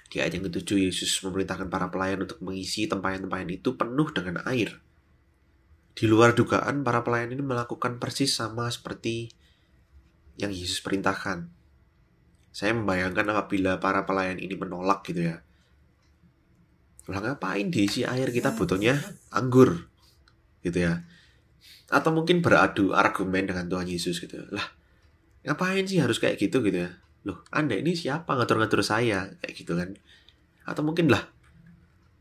Di 0.05 0.21
ayat 0.21 0.37
yang 0.37 0.45
ketujuh, 0.45 0.85
Yesus 0.85 1.17
memerintahkan 1.25 1.73
para 1.73 1.89
pelayan 1.89 2.29
untuk 2.29 2.37
mengisi 2.45 2.85
tempayan-tempayan 2.85 3.57
itu 3.57 3.73
penuh 3.73 4.05
dengan 4.13 4.45
air. 4.45 4.77
Di 5.97 6.05
luar 6.05 6.37
dugaan, 6.37 6.85
para 6.85 7.01
pelayan 7.01 7.33
ini 7.33 7.41
melakukan 7.41 7.97
persis 7.97 8.37
sama 8.37 8.69
seperti 8.69 9.33
yang 10.37 10.53
Yesus 10.53 10.77
perintahkan. 10.85 11.49
Saya 12.53 12.77
membayangkan 12.77 13.25
apabila 13.33 13.81
para 13.81 14.05
pelayan 14.05 14.37
ini 14.37 14.53
menolak 14.53 15.01
gitu 15.09 15.25
ya. 15.25 15.41
Lah 17.09 17.17
ngapain 17.17 17.73
diisi 17.73 18.05
air 18.05 18.29
kita 18.29 18.53
butuhnya 18.53 19.01
anggur 19.33 19.96
gitu 20.61 20.85
ya. 20.87 21.03
Atau 21.87 22.11
mungkin 22.13 22.43
beradu 22.43 22.93
argumen 22.93 23.47
dengan 23.47 23.67
Tuhan 23.67 23.87
Yesus 23.87 24.19
gitu. 24.19 24.39
Lah 24.51 24.65
ngapain 25.47 25.87
sih 25.87 26.03
harus 26.03 26.19
kayak 26.19 26.37
gitu 26.37 26.59
gitu 26.65 26.87
ya. 26.87 26.91
Loh 27.23 27.43
anda 27.51 27.75
ini 27.75 27.95
siapa 27.95 28.35
ngatur-ngatur 28.35 28.83
saya 28.83 29.31
kayak 29.39 29.53
gitu 29.55 29.73
kan. 29.77 29.95
Atau 30.67 30.83
mungkin 30.83 31.07
lah 31.07 31.23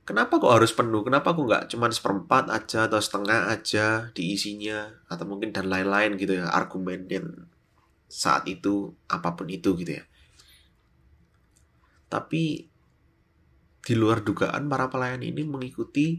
kenapa 0.06 0.38
kok 0.38 0.54
harus 0.54 0.70
penuh? 0.70 1.02
Kenapa 1.02 1.34
kok 1.34 1.44
nggak 1.44 1.64
cuma 1.74 1.90
seperempat 1.90 2.48
aja 2.54 2.86
atau 2.86 3.02
setengah 3.02 3.50
aja 3.50 4.14
diisinya? 4.14 5.02
Atau 5.10 5.26
mungkin 5.26 5.50
dan 5.50 5.66
lain-lain 5.66 6.14
gitu 6.16 6.38
ya 6.38 6.48
argumen 6.48 7.10
yang 7.10 7.50
saat 8.06 8.46
itu 8.46 8.94
apa 9.10 9.34
pun 9.34 9.50
itu 9.50 9.74
gitu 9.74 9.98
ya. 9.98 10.04
Tapi 12.06 12.70
di 13.86 13.94
luar 13.94 14.22
dugaan 14.22 14.66
para 14.66 14.90
pelayan 14.90 15.22
ini 15.22 15.46
mengikuti 15.46 16.18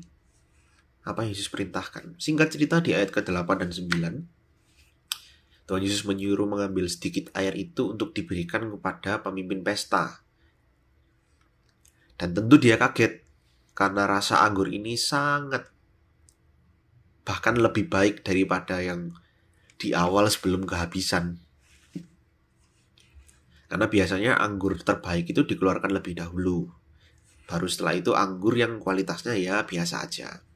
apa 1.07 1.23
yang 1.23 1.31
Yesus 1.31 1.47
perintahkan. 1.47 2.19
Singkat 2.19 2.51
cerita 2.51 2.84
di 2.84 2.91
ayat 2.91 3.15
ke-8 3.15 3.47
dan 3.63 3.71
9, 3.71 5.67
Tuhan 5.67 5.84
Yesus 5.84 6.03
menyuruh 6.08 6.47
mengambil 6.47 6.88
sedikit 6.88 7.32
air 7.36 7.55
itu 7.55 7.95
untuk 7.95 8.12
diberikan 8.12 8.67
kepada 8.71 9.23
pemimpin 9.23 9.63
pesta. 9.63 10.23
Dan 12.19 12.36
tentu 12.36 12.60
dia 12.60 12.75
kaget 12.75 13.23
karena 13.77 14.10
rasa 14.10 14.41
anggur 14.41 14.71
ini 14.71 14.97
sangat 14.97 15.69
bahkan 17.27 17.60
lebih 17.60 17.91
baik 17.91 18.23
daripada 18.23 18.79
yang 18.79 19.12
di 19.75 19.91
awal 19.91 20.32
sebelum 20.32 20.63
kehabisan. 20.63 21.38
Karena 23.67 23.91
biasanya 23.91 24.39
anggur 24.39 24.79
terbaik 24.79 25.36
itu 25.36 25.43
dikeluarkan 25.43 25.91
lebih 25.91 26.15
dahulu. 26.15 26.71
Baru 27.43 27.67
setelah 27.67 27.99
itu 27.99 28.15
anggur 28.15 28.55
yang 28.55 28.79
kualitasnya 28.79 29.36
ya 29.36 29.67
biasa 29.67 30.08
aja. 30.08 30.46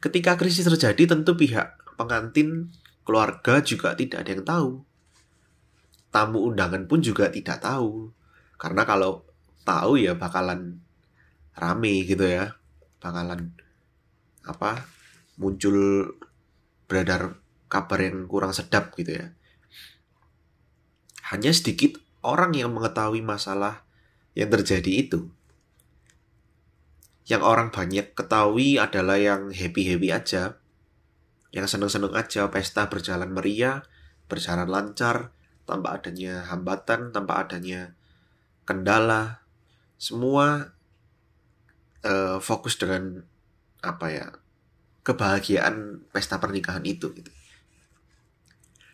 Ketika 0.00 0.40
krisis 0.40 0.64
terjadi 0.64 1.12
tentu 1.12 1.36
pihak 1.36 1.76
pengantin 2.00 2.72
keluarga 3.04 3.60
juga 3.60 3.92
tidak 3.92 4.24
ada 4.24 4.30
yang 4.32 4.44
tahu. 4.48 4.70
Tamu 6.08 6.38
undangan 6.48 6.88
pun 6.88 7.04
juga 7.04 7.28
tidak 7.28 7.60
tahu. 7.60 8.08
Karena 8.56 8.88
kalau 8.88 9.28
tahu 9.68 10.00
ya 10.00 10.16
bakalan 10.16 10.80
rame 11.52 12.08
gitu 12.08 12.24
ya. 12.24 12.56
Bakalan 12.96 13.52
apa 14.48 14.88
muncul 15.36 16.08
beredar 16.88 17.36
kabar 17.68 18.00
yang 18.00 18.24
kurang 18.24 18.56
sedap 18.56 18.96
gitu 18.96 19.20
ya. 19.20 19.36
Hanya 21.28 21.52
sedikit 21.52 22.00
orang 22.24 22.56
yang 22.56 22.72
mengetahui 22.72 23.20
masalah 23.20 23.84
yang 24.32 24.48
terjadi 24.48 25.06
itu. 25.06 25.28
Yang 27.30 27.42
orang 27.46 27.68
banyak 27.70 28.18
ketahui 28.18 28.82
adalah 28.82 29.14
yang 29.14 29.54
happy-happy 29.54 30.10
aja. 30.10 30.58
Yang 31.54 31.78
seneng-seneng 31.78 32.10
aja 32.18 32.50
pesta 32.50 32.90
berjalan 32.90 33.30
meriah, 33.30 33.86
berjalan 34.26 34.66
lancar, 34.66 35.30
tanpa 35.62 35.94
adanya 35.94 36.42
hambatan, 36.50 37.14
tanpa 37.14 37.46
adanya 37.46 37.94
kendala. 38.66 39.46
Semua 39.94 40.74
uh, 42.02 42.42
fokus 42.42 42.74
dengan 42.82 43.22
apa 43.80 44.06
ya 44.10 44.26
kebahagiaan 45.06 46.04
pesta 46.10 46.42
pernikahan 46.42 46.82
itu 46.82 47.14
gitu. 47.14 47.30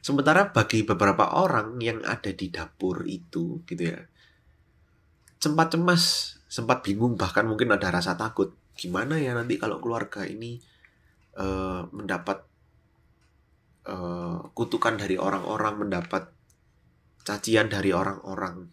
Sementara 0.05 0.55
bagi 0.55 0.87
beberapa 0.87 1.35
orang 1.35 1.81
yang 1.83 2.05
ada 2.07 2.31
di 2.31 2.47
dapur 2.53 3.03
itu 3.11 3.67
gitu 3.67 3.91
ya, 3.91 4.07
sempat 5.43 5.75
cemas, 5.75 6.36
sempat 6.47 6.83
bingung, 6.87 7.19
bahkan 7.19 7.45
mungkin 7.45 7.75
ada 7.75 7.91
rasa 7.91 8.15
takut. 8.15 8.55
Gimana 8.77 9.19
ya 9.19 9.35
nanti 9.35 9.59
kalau 9.59 9.83
keluarga 9.83 10.25
ini 10.25 10.59
uh, 11.37 11.85
mendapat 11.91 12.43
uh, 13.91 14.47
kutukan 14.55 14.95
dari 14.97 15.19
orang-orang, 15.21 15.87
mendapat 15.87 16.31
cacian 17.27 17.67
dari 17.67 17.91
orang-orang. 17.91 18.71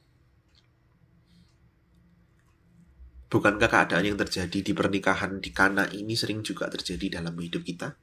Bukankah 3.34 3.66
keadaan 3.66 4.06
yang 4.14 4.18
terjadi 4.22 4.62
di 4.62 4.74
pernikahan 4.78 5.42
di 5.42 5.50
Kana 5.50 5.90
ini 5.90 6.14
sering 6.14 6.46
juga 6.46 6.70
terjadi 6.70 7.18
dalam 7.18 7.34
hidup 7.34 7.66
kita? 7.66 7.98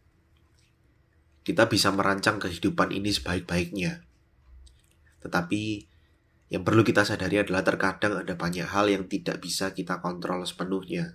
kita 1.40 1.66
bisa 1.66 1.88
merancang 1.90 2.36
kehidupan 2.36 2.92
ini 2.92 3.10
sebaik-baiknya. 3.10 4.04
Tetapi 5.24 5.62
yang 6.50 6.66
perlu 6.66 6.82
kita 6.82 7.06
sadari 7.06 7.38
adalah 7.38 7.62
terkadang 7.62 8.26
ada 8.26 8.34
banyak 8.34 8.66
hal 8.66 8.90
yang 8.90 9.06
tidak 9.06 9.38
bisa 9.38 9.70
kita 9.70 10.02
kontrol 10.02 10.42
sepenuhnya. 10.42 11.14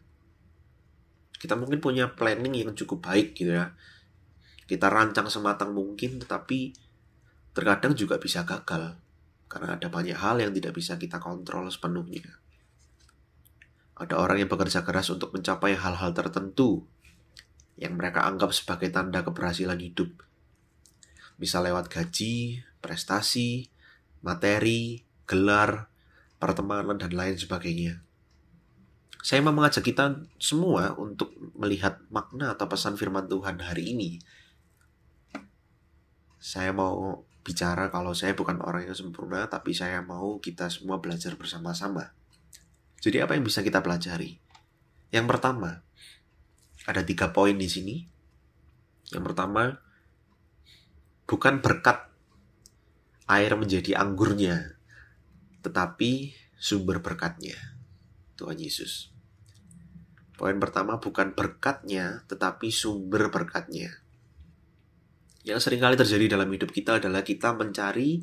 Kita 1.35 1.59
mungkin 1.59 1.83
punya 1.83 2.15
planning 2.15 2.55
yang 2.55 2.71
cukup 2.71 3.03
baik 3.03 3.35
gitu 3.35 3.51
ya. 3.51 3.75
Kita 4.63 4.87
rancang 4.87 5.27
sematang 5.27 5.75
mungkin 5.75 6.23
tetapi 6.23 6.71
terkadang 7.51 7.99
juga 7.99 8.15
bisa 8.15 8.47
gagal. 8.47 8.95
Karena 9.51 9.75
ada 9.75 9.91
banyak 9.91 10.15
hal 10.15 10.39
yang 10.39 10.55
tidak 10.55 10.71
bisa 10.71 10.95
kita 10.95 11.19
kontrol 11.19 11.67
sepenuhnya. 11.67 12.39
Ada 13.99 14.15
orang 14.15 14.39
yang 14.39 14.49
bekerja 14.49 14.87
keras 14.87 15.11
untuk 15.11 15.35
mencapai 15.35 15.75
hal-hal 15.75 16.15
tertentu 16.15 16.87
yang 17.75 17.99
mereka 17.99 18.23
anggap 18.23 18.55
sebagai 18.55 18.87
tanda 18.87 19.19
keberhasilan 19.19 19.83
hidup. 19.83 20.15
Bisa 21.35 21.59
lewat 21.59 21.91
gaji, 21.91 22.63
prestasi, 22.79 23.67
materi, 24.23 25.03
gelar, 25.25 25.89
pertemanan, 26.37 26.97
dan 26.97 27.13
lain 27.13 27.37
sebagainya. 27.37 28.01
Saya 29.25 29.41
mau 29.41 29.57
mengajak 29.57 29.81
kita 29.81 30.21
semua 30.37 30.93
untuk 31.01 31.33
melihat 31.57 31.97
makna 32.13 32.53
atau 32.53 32.69
pesan 32.69 32.93
firman 32.93 33.25
Tuhan 33.25 33.57
hari 33.57 33.97
ini. 33.97 34.21
Saya 36.37 36.69
mau 36.69 37.25
bicara 37.41 37.89
kalau 37.89 38.13
saya 38.13 38.37
bukan 38.37 38.61
orang 38.61 38.85
yang 38.85 38.93
sempurna, 38.93 39.49
tapi 39.49 39.73
saya 39.73 40.05
mau 40.05 40.37
kita 40.37 40.69
semua 40.69 41.01
belajar 41.01 41.33
bersama-sama. 41.37 42.13
Jadi 43.01 43.17
apa 43.21 43.33
yang 43.33 43.41
bisa 43.41 43.65
kita 43.65 43.81
pelajari? 43.81 44.37
Yang 45.09 45.25
pertama, 45.25 45.81
ada 46.85 47.01
tiga 47.01 47.33
poin 47.33 47.57
di 47.57 47.65
sini. 47.65 48.05
Yang 49.09 49.33
pertama, 49.33 49.81
bukan 51.25 51.65
berkat 51.65 52.13
air 53.25 53.57
menjadi 53.57 53.97
anggurnya, 53.97 54.74
tetapi 55.65 56.37
sumber 56.53 57.01
berkatnya. 57.01 57.57
Tuhan 58.37 58.61
Yesus. 58.61 59.09
Poin 60.37 60.61
pertama 60.61 61.01
bukan 61.01 61.33
berkatnya, 61.33 62.21
tetapi 62.29 62.69
sumber 62.69 63.33
berkatnya. 63.33 63.89
Yang 65.41 65.65
sering 65.65 65.81
kali 65.81 65.97
terjadi 65.97 66.37
dalam 66.37 66.49
hidup 66.53 66.69
kita 66.69 67.01
adalah 67.01 67.25
kita 67.25 67.57
mencari 67.57 68.21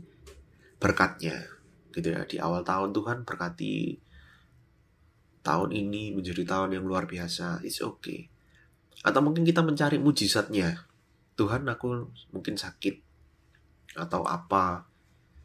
berkatnya. 0.78 1.42
Gitu 1.90 2.14
ya, 2.14 2.22
di 2.22 2.37
awal 2.38 2.62
tahun 2.62 2.94
Tuhan 2.94 3.26
berkati 3.26 3.98
tahun 5.42 5.70
ini 5.74 6.14
menjadi 6.14 6.46
tahun 6.46 6.78
yang 6.78 6.85
luar 6.87 7.11
biasa. 7.11 7.66
It's 7.66 7.83
okay. 7.83 8.31
Atau 9.02 9.18
mungkin 9.18 9.42
kita 9.42 9.66
mencari 9.66 9.98
mujizatnya. 9.98 10.87
Tuhan 11.35 11.66
aku 11.66 12.07
mungkin 12.31 12.55
sakit. 12.55 13.11
atau 13.92 14.24
apa 14.24 14.88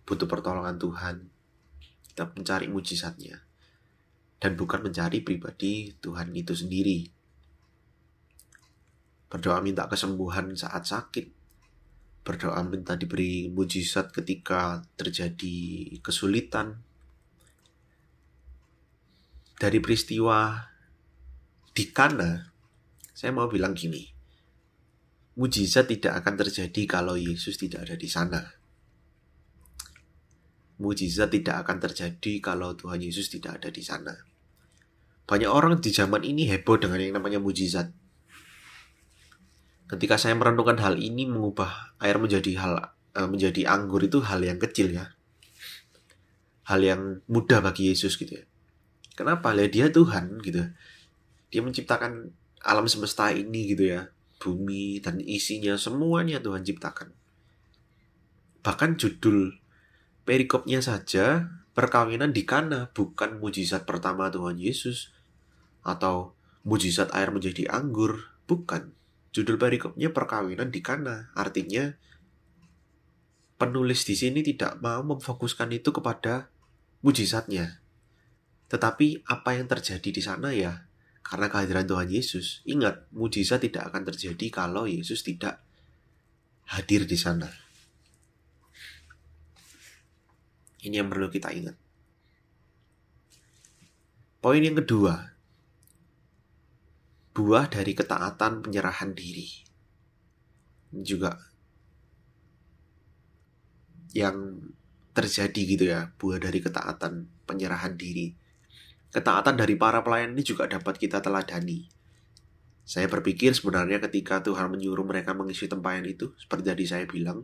butuh 0.07 0.23
pertolongan 0.23 0.79
Tuhan 0.79 1.27
kita 2.17 2.33
mencari 2.33 2.65
mujizatnya. 2.65 3.37
Dan 4.41 4.57
bukan 4.57 4.89
mencari 4.89 5.21
pribadi 5.21 5.93
Tuhan 6.01 6.33
itu 6.33 6.57
sendiri. 6.57 7.05
Berdoa 9.29 9.61
minta 9.61 9.85
kesembuhan 9.85 10.49
saat 10.57 10.89
sakit. 10.89 11.29
Berdoa 12.25 12.57
minta 12.65 12.97
diberi 12.97 13.53
mujizat 13.53 14.09
ketika 14.09 14.81
terjadi 14.97 15.93
kesulitan. 16.01 16.81
Dari 19.61 19.77
peristiwa 19.77 20.57
di 21.69 21.85
Kana 21.93 22.49
saya 23.13 23.29
mau 23.29 23.45
bilang 23.45 23.77
gini. 23.77 24.09
Mujizat 25.37 25.85
tidak 25.85 26.17
akan 26.25 26.33
terjadi 26.33 26.81
kalau 26.89 27.13
Yesus 27.13 27.61
tidak 27.61 27.85
ada 27.85 27.93
di 27.93 28.09
sana. 28.09 28.41
Mujizat 30.77 31.33
tidak 31.33 31.65
akan 31.65 31.77
terjadi 31.81 32.33
kalau 32.37 32.77
Tuhan 32.77 33.01
Yesus 33.01 33.33
tidak 33.33 33.61
ada 33.61 33.69
di 33.73 33.81
sana. 33.81 34.13
Banyak 35.27 35.49
orang 35.49 35.81
di 35.81 35.89
zaman 35.89 36.21
ini 36.23 36.45
heboh 36.47 36.77
dengan 36.77 37.01
yang 37.01 37.17
namanya 37.17 37.41
mujizat. 37.41 37.89
Ketika 39.87 40.15
saya 40.21 40.37
merenungkan 40.37 40.77
hal 40.79 41.01
ini 41.01 41.25
mengubah 41.25 41.97
air 41.97 42.21
menjadi 42.21 42.51
hal 42.61 42.73
eh, 43.17 43.27
menjadi 43.27 43.67
anggur 43.67 44.05
itu 44.05 44.21
hal 44.21 44.39
yang 44.45 44.61
kecil 44.61 44.93
ya. 44.93 45.11
Hal 46.67 46.83
yang 46.83 47.23
mudah 47.25 47.63
bagi 47.63 47.89
Yesus 47.89 48.19
gitu 48.19 48.37
ya. 48.37 48.45
Kenapa? 49.17 49.51
Lihat 49.55 49.71
dia 49.73 49.87
Tuhan 49.89 50.39
gitu. 50.45 50.61
Dia 51.49 51.61
menciptakan 51.63 52.31
alam 52.61 52.85
semesta 52.85 53.31
ini 53.33 53.73
gitu 53.73 53.87
ya 53.87 54.11
bumi 54.37 55.01
dan 55.01 55.17
isinya 55.21 55.75
semuanya 55.75 56.37
Tuhan 56.39 56.61
ciptakan. 56.61 57.09
Bahkan 58.61 58.89
judul 59.01 59.57
perikopnya 60.27 60.83
saja 60.83 61.47
perkawinan 61.71 62.35
di 62.35 62.43
Kana 62.43 62.91
bukan 62.91 63.39
mujizat 63.39 63.87
pertama 63.87 64.27
Tuhan 64.27 64.59
Yesus 64.59 65.15
atau 65.87 66.35
mujizat 66.67 67.15
air 67.15 67.31
menjadi 67.31 67.71
anggur, 67.71 68.27
bukan. 68.43 68.91
Judul 69.31 69.55
perikopnya 69.55 70.11
perkawinan 70.11 70.67
di 70.67 70.83
Kana, 70.83 71.31
artinya 71.31 71.95
penulis 73.55 74.03
di 74.03 74.19
sini 74.19 74.43
tidak 74.43 74.83
mau 74.83 74.99
memfokuskan 75.07 75.71
itu 75.71 75.95
kepada 75.95 76.51
mujizatnya. 77.07 77.79
Tetapi 78.67 79.23
apa 79.31 79.55
yang 79.55 79.71
terjadi 79.71 80.09
di 80.11 80.19
sana 80.19 80.51
ya 80.51 80.91
karena 81.23 81.47
kehadiran 81.47 81.87
Tuhan 81.87 82.11
Yesus. 82.11 82.67
Ingat, 82.67 83.07
mujizat 83.15 83.63
tidak 83.63 83.91
akan 83.91 84.03
terjadi 84.11 84.47
kalau 84.51 84.83
Yesus 84.87 85.23
tidak 85.23 85.63
hadir 86.67 87.07
di 87.07 87.15
sana. 87.15 87.66
Ini 90.85 91.01
yang 91.01 91.09
perlu 91.09 91.31
kita 91.31 91.49
ingat. 91.53 91.77
Poin 94.37 94.61
yang 94.61 94.77
kedua, 94.77 95.33
buah 97.33 97.65
dari 97.69 97.93
ketaatan 97.97 98.61
penyerahan 98.61 99.17
diri. 99.17 99.49
Juga 100.93 101.33
yang 104.13 104.61
terjadi 105.13 105.61
gitu 105.65 105.85
ya, 105.89 106.13
buah 106.15 106.37
dari 106.37 106.61
ketaatan 106.61 107.25
penyerahan 107.49 107.97
diri 107.97 108.47
Ketaatan 109.07 109.55
dari 109.55 109.79
para 109.79 110.03
pelayan 110.03 110.35
ini 110.35 110.43
juga 110.43 110.67
dapat 110.67 110.99
kita 110.99 111.23
teladani. 111.23 111.87
Saya 112.83 113.07
berpikir 113.07 113.55
sebenarnya 113.55 114.03
ketika 114.03 114.43
Tuhan 114.43 114.67
menyuruh 114.71 115.03
mereka 115.07 115.31
mengisi 115.31 115.67
tempayan 115.67 116.03
itu, 116.07 116.35
seperti 116.35 116.65
tadi 116.71 116.85
saya 116.87 117.05
bilang 117.07 117.43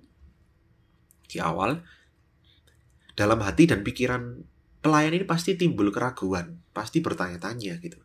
di 1.28 1.40
awal, 1.40 1.80
dalam 3.14 3.40
hati 3.46 3.70
dan 3.70 3.86
pikiran 3.86 4.42
pelayan 4.84 5.16
ini 5.16 5.26
pasti 5.26 5.56
timbul 5.56 5.94
keraguan, 5.94 6.60
pasti 6.76 7.00
bertanya-tanya 7.00 7.80
gitu. 7.80 8.02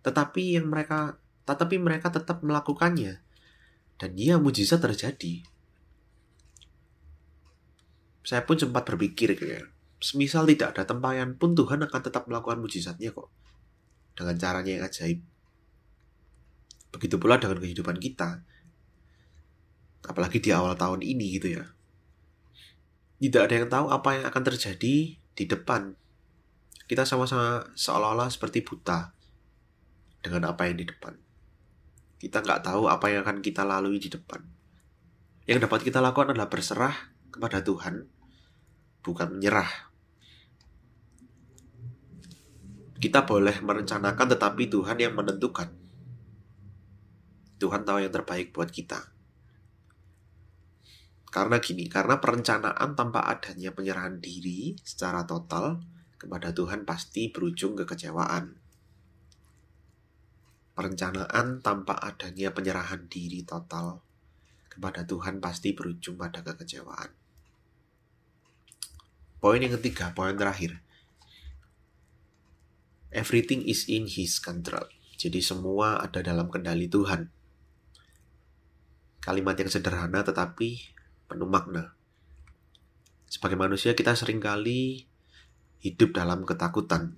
Tetapi 0.00 0.56
yang 0.58 0.66
mereka, 0.66 1.20
tetapi 1.44 1.76
mereka 1.76 2.08
tetap 2.08 2.40
melakukannya, 2.40 3.20
dan 4.00 4.10
ya 4.16 4.40
mujizat 4.40 4.80
terjadi. 4.80 5.44
Saya 8.24 8.42
pun 8.44 8.56
sempat 8.56 8.84
berpikir 8.88 9.36
kayak, 9.36 9.68
semisal 10.00 10.48
tidak 10.48 10.76
ada 10.76 10.88
tempayan 10.88 11.36
pun 11.36 11.52
Tuhan 11.52 11.84
akan 11.84 12.00
tetap 12.00 12.24
melakukan 12.26 12.60
mujizatnya 12.60 13.12
kok. 13.12 13.28
Dengan 14.16 14.36
caranya 14.36 14.72
yang 14.76 14.84
ajaib. 14.84 15.20
Begitu 16.90 17.16
pula 17.16 17.38
dengan 17.38 17.60
kehidupan 17.62 17.96
kita. 18.02 18.42
Apalagi 20.04 20.42
di 20.42 20.50
awal 20.50 20.74
tahun 20.74 21.04
ini 21.04 21.26
gitu 21.38 21.60
ya. 21.60 21.64
Tidak 23.20 23.42
ada 23.44 23.54
yang 23.54 23.68
tahu 23.68 23.86
apa 23.92 24.16
yang 24.16 24.24
akan 24.32 24.42
terjadi 24.48 24.96
di 25.20 25.44
depan. 25.44 25.92
Kita 26.88 27.04
sama-sama 27.04 27.68
seolah-olah 27.76 28.32
seperti 28.32 28.64
buta 28.64 29.12
dengan 30.24 30.50
apa 30.50 30.66
yang 30.66 30.80
di 30.80 30.88
depan. 30.88 31.14
Kita 32.16 32.40
nggak 32.40 32.64
tahu 32.64 32.88
apa 32.88 33.12
yang 33.12 33.22
akan 33.28 33.44
kita 33.44 33.62
lalui 33.62 34.00
di 34.00 34.08
depan. 34.08 34.40
Yang 35.44 35.68
dapat 35.68 35.80
kita 35.84 36.00
lakukan 36.00 36.32
adalah 36.32 36.48
berserah 36.48 36.96
kepada 37.28 37.60
Tuhan, 37.60 38.08
bukan 39.04 39.28
menyerah 39.36 39.90
Kita 43.00 43.24
boleh 43.24 43.64
merencanakan 43.64 44.36
tetapi 44.36 44.68
Tuhan 44.68 45.00
yang 45.00 45.16
menentukan. 45.16 45.72
Tuhan 47.56 47.88
tahu 47.88 48.04
yang 48.04 48.12
terbaik 48.12 48.52
buat 48.52 48.68
kita. 48.68 49.09
Karena 51.30 51.62
gini, 51.62 51.86
karena 51.86 52.18
perencanaan 52.18 52.98
tanpa 52.98 53.22
adanya 53.30 53.70
penyerahan 53.70 54.18
diri 54.18 54.74
secara 54.82 55.22
total 55.22 55.78
kepada 56.18 56.50
Tuhan 56.50 56.82
pasti 56.82 57.30
berujung 57.30 57.78
kekecewaan. 57.78 58.58
Perencanaan 60.74 61.62
tanpa 61.62 61.94
adanya 62.02 62.50
penyerahan 62.50 63.06
diri 63.06 63.46
total 63.46 64.02
kepada 64.66 65.06
Tuhan 65.06 65.38
pasti 65.38 65.70
berujung 65.70 66.18
pada 66.18 66.42
kekecewaan. 66.42 67.14
Poin 69.40 69.60
yang 69.62 69.72
ketiga, 69.78 70.12
poin 70.12 70.36
terakhir 70.36 70.82
Everything 73.10 73.66
is 73.66 73.90
in 73.90 74.06
His 74.06 74.38
control. 74.38 74.86
Jadi 75.18 75.42
semua 75.42 75.98
ada 75.98 76.22
dalam 76.22 76.46
kendali 76.46 76.86
Tuhan. 76.86 77.26
Kalimat 79.18 79.58
yang 79.58 79.66
sederhana 79.66 80.22
tetapi 80.22 80.99
penuh 81.30 81.46
makna. 81.46 81.94
Sebagai 83.30 83.54
manusia 83.54 83.94
kita 83.94 84.18
sering 84.18 84.42
kali 84.42 85.06
hidup 85.78 86.18
dalam 86.18 86.42
ketakutan. 86.42 87.14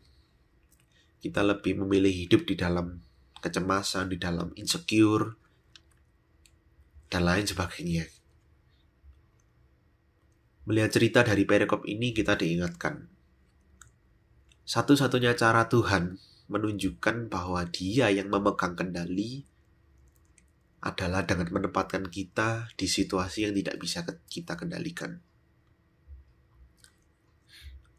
Kita 1.24 1.40
lebih 1.40 1.80
memilih 1.80 2.12
hidup 2.12 2.44
di 2.44 2.60
dalam 2.60 3.00
kecemasan, 3.40 4.12
di 4.12 4.20
dalam 4.20 4.52
insecure, 4.60 5.32
dan 7.08 7.24
lain 7.24 7.48
sebagainya. 7.48 8.04
Melihat 10.68 10.92
cerita 10.92 11.24
dari 11.24 11.48
perikop 11.48 11.88
ini 11.88 12.12
kita 12.12 12.36
diingatkan 12.36 13.12
satu-satunya 14.62 15.34
cara 15.34 15.66
Tuhan 15.66 16.22
menunjukkan 16.46 17.26
bahwa 17.26 17.66
Dia 17.66 18.14
yang 18.14 18.30
memegang 18.30 18.78
kendali 18.78 19.42
adalah 20.82 21.22
dengan 21.22 21.46
menempatkan 21.46 22.10
kita 22.10 22.74
di 22.74 22.90
situasi 22.90 23.46
yang 23.46 23.54
tidak 23.54 23.78
bisa 23.78 24.02
kita 24.26 24.58
kendalikan. 24.58 25.22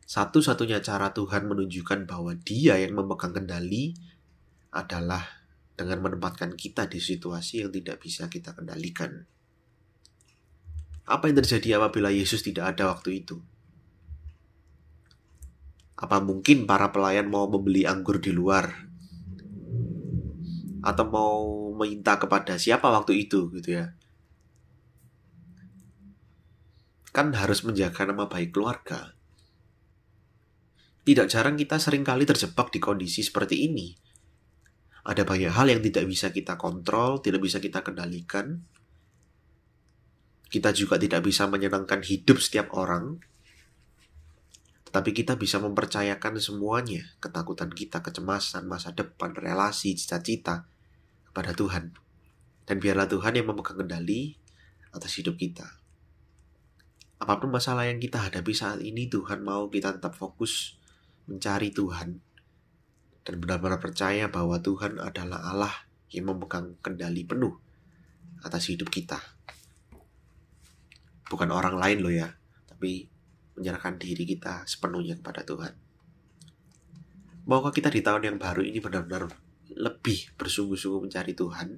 Satu-satunya 0.04 0.84
cara 0.84 1.16
Tuhan 1.16 1.48
menunjukkan 1.48 2.06
bahwa 2.06 2.36
Dia 2.36 2.78
yang 2.78 2.94
memegang 2.94 3.34
kendali 3.34 3.96
adalah 4.70 5.26
dengan 5.74 6.06
menempatkan 6.06 6.54
kita 6.54 6.86
di 6.86 7.02
situasi 7.02 7.66
yang 7.66 7.72
tidak 7.74 8.04
bisa 8.04 8.30
kita 8.30 8.54
kendalikan. 8.54 9.26
Apa 11.08 11.32
yang 11.32 11.42
terjadi 11.42 11.82
apabila 11.82 12.14
Yesus 12.14 12.46
tidak 12.46 12.78
ada 12.78 12.94
waktu 12.94 13.26
itu? 13.26 13.42
Apa 15.98 16.20
mungkin 16.20 16.68
para 16.68 16.92
pelayan 16.92 17.32
mau 17.32 17.48
membeli 17.48 17.88
anggur 17.88 18.20
di 18.20 18.36
luar? 18.36 18.93
Atau 20.84 21.08
mau 21.08 21.72
minta 21.80 22.20
kepada 22.20 22.60
siapa 22.60 22.92
waktu 22.92 23.24
itu 23.24 23.48
gitu 23.56 23.80
ya? 23.80 23.96
Kan 27.16 27.32
harus 27.32 27.64
menjaga 27.64 28.04
nama 28.04 28.28
baik 28.28 28.52
keluarga. 28.52 29.16
Tidak 31.04 31.28
jarang 31.32 31.56
kita 31.56 31.80
sering 31.80 32.04
kali 32.04 32.28
terjebak 32.28 32.72
di 32.72 32.84
kondisi 32.84 33.24
seperti 33.24 33.64
ini. 33.64 33.96
Ada 35.04 35.24
banyak 35.28 35.52
hal 35.52 35.68
yang 35.72 35.82
tidak 35.84 36.08
bisa 36.08 36.32
kita 36.32 36.56
kontrol, 36.56 37.20
tidak 37.20 37.44
bisa 37.44 37.60
kita 37.60 37.84
kendalikan. 37.84 38.64
Kita 40.48 40.72
juga 40.76 41.00
tidak 41.00 41.24
bisa 41.28 41.48
menyenangkan 41.48 42.04
hidup 42.04 42.40
setiap 42.40 42.72
orang, 42.78 43.20
tapi 44.94 45.10
kita 45.10 45.34
bisa 45.42 45.58
mempercayakan 45.58 46.38
semuanya, 46.38 47.02
ketakutan 47.18 47.74
kita, 47.74 48.06
kecemasan, 48.06 48.70
masa 48.70 48.94
depan, 48.94 49.34
relasi, 49.34 49.98
cita-cita 49.98 50.70
kepada 51.34 51.58
Tuhan. 51.58 51.98
Dan 52.70 52.78
biarlah 52.78 53.10
Tuhan 53.10 53.34
yang 53.34 53.50
memegang 53.50 53.82
kendali 53.82 54.38
atas 54.94 55.18
hidup 55.18 55.36
kita. 55.42 55.82
apa 57.24 57.40
pun 57.40 57.56
masalah 57.56 57.88
yang 57.88 58.04
kita 58.04 58.20
hadapi 58.20 58.52
saat 58.52 58.84
ini, 58.84 59.08
Tuhan 59.08 59.48
mau 59.48 59.72
kita 59.72 59.96
tetap 59.96 60.12
fokus 60.12 60.76
mencari 61.24 61.72
Tuhan 61.72 62.20
dan 63.24 63.40
benar-benar 63.40 63.80
percaya 63.80 64.28
bahwa 64.28 64.60
Tuhan 64.60 65.00
adalah 65.00 65.40
Allah 65.48 65.76
yang 66.12 66.36
memegang 66.36 66.76
kendali 66.84 67.24
penuh 67.24 67.56
atas 68.44 68.68
hidup 68.68 68.92
kita. 68.92 69.18
Bukan 71.32 71.50
orang 71.50 71.80
lain 71.80 72.04
loh 72.04 72.12
ya, 72.12 72.28
tapi 72.68 73.08
menyerahkan 73.56 73.96
diri 73.96 74.28
kita 74.28 74.68
sepenuhnya 74.68 75.16
kepada 75.16 75.48
Tuhan. 75.48 75.74
Maukah 77.48 77.72
kita 77.72 77.88
di 77.88 78.04
tahun 78.04 78.28
yang 78.28 78.38
baru 78.40 78.64
ini 78.64 78.84
benar-benar 78.84 79.32
lebih 79.76 80.34
bersungguh-sungguh 80.38 81.10
mencari 81.10 81.34
Tuhan? 81.34 81.70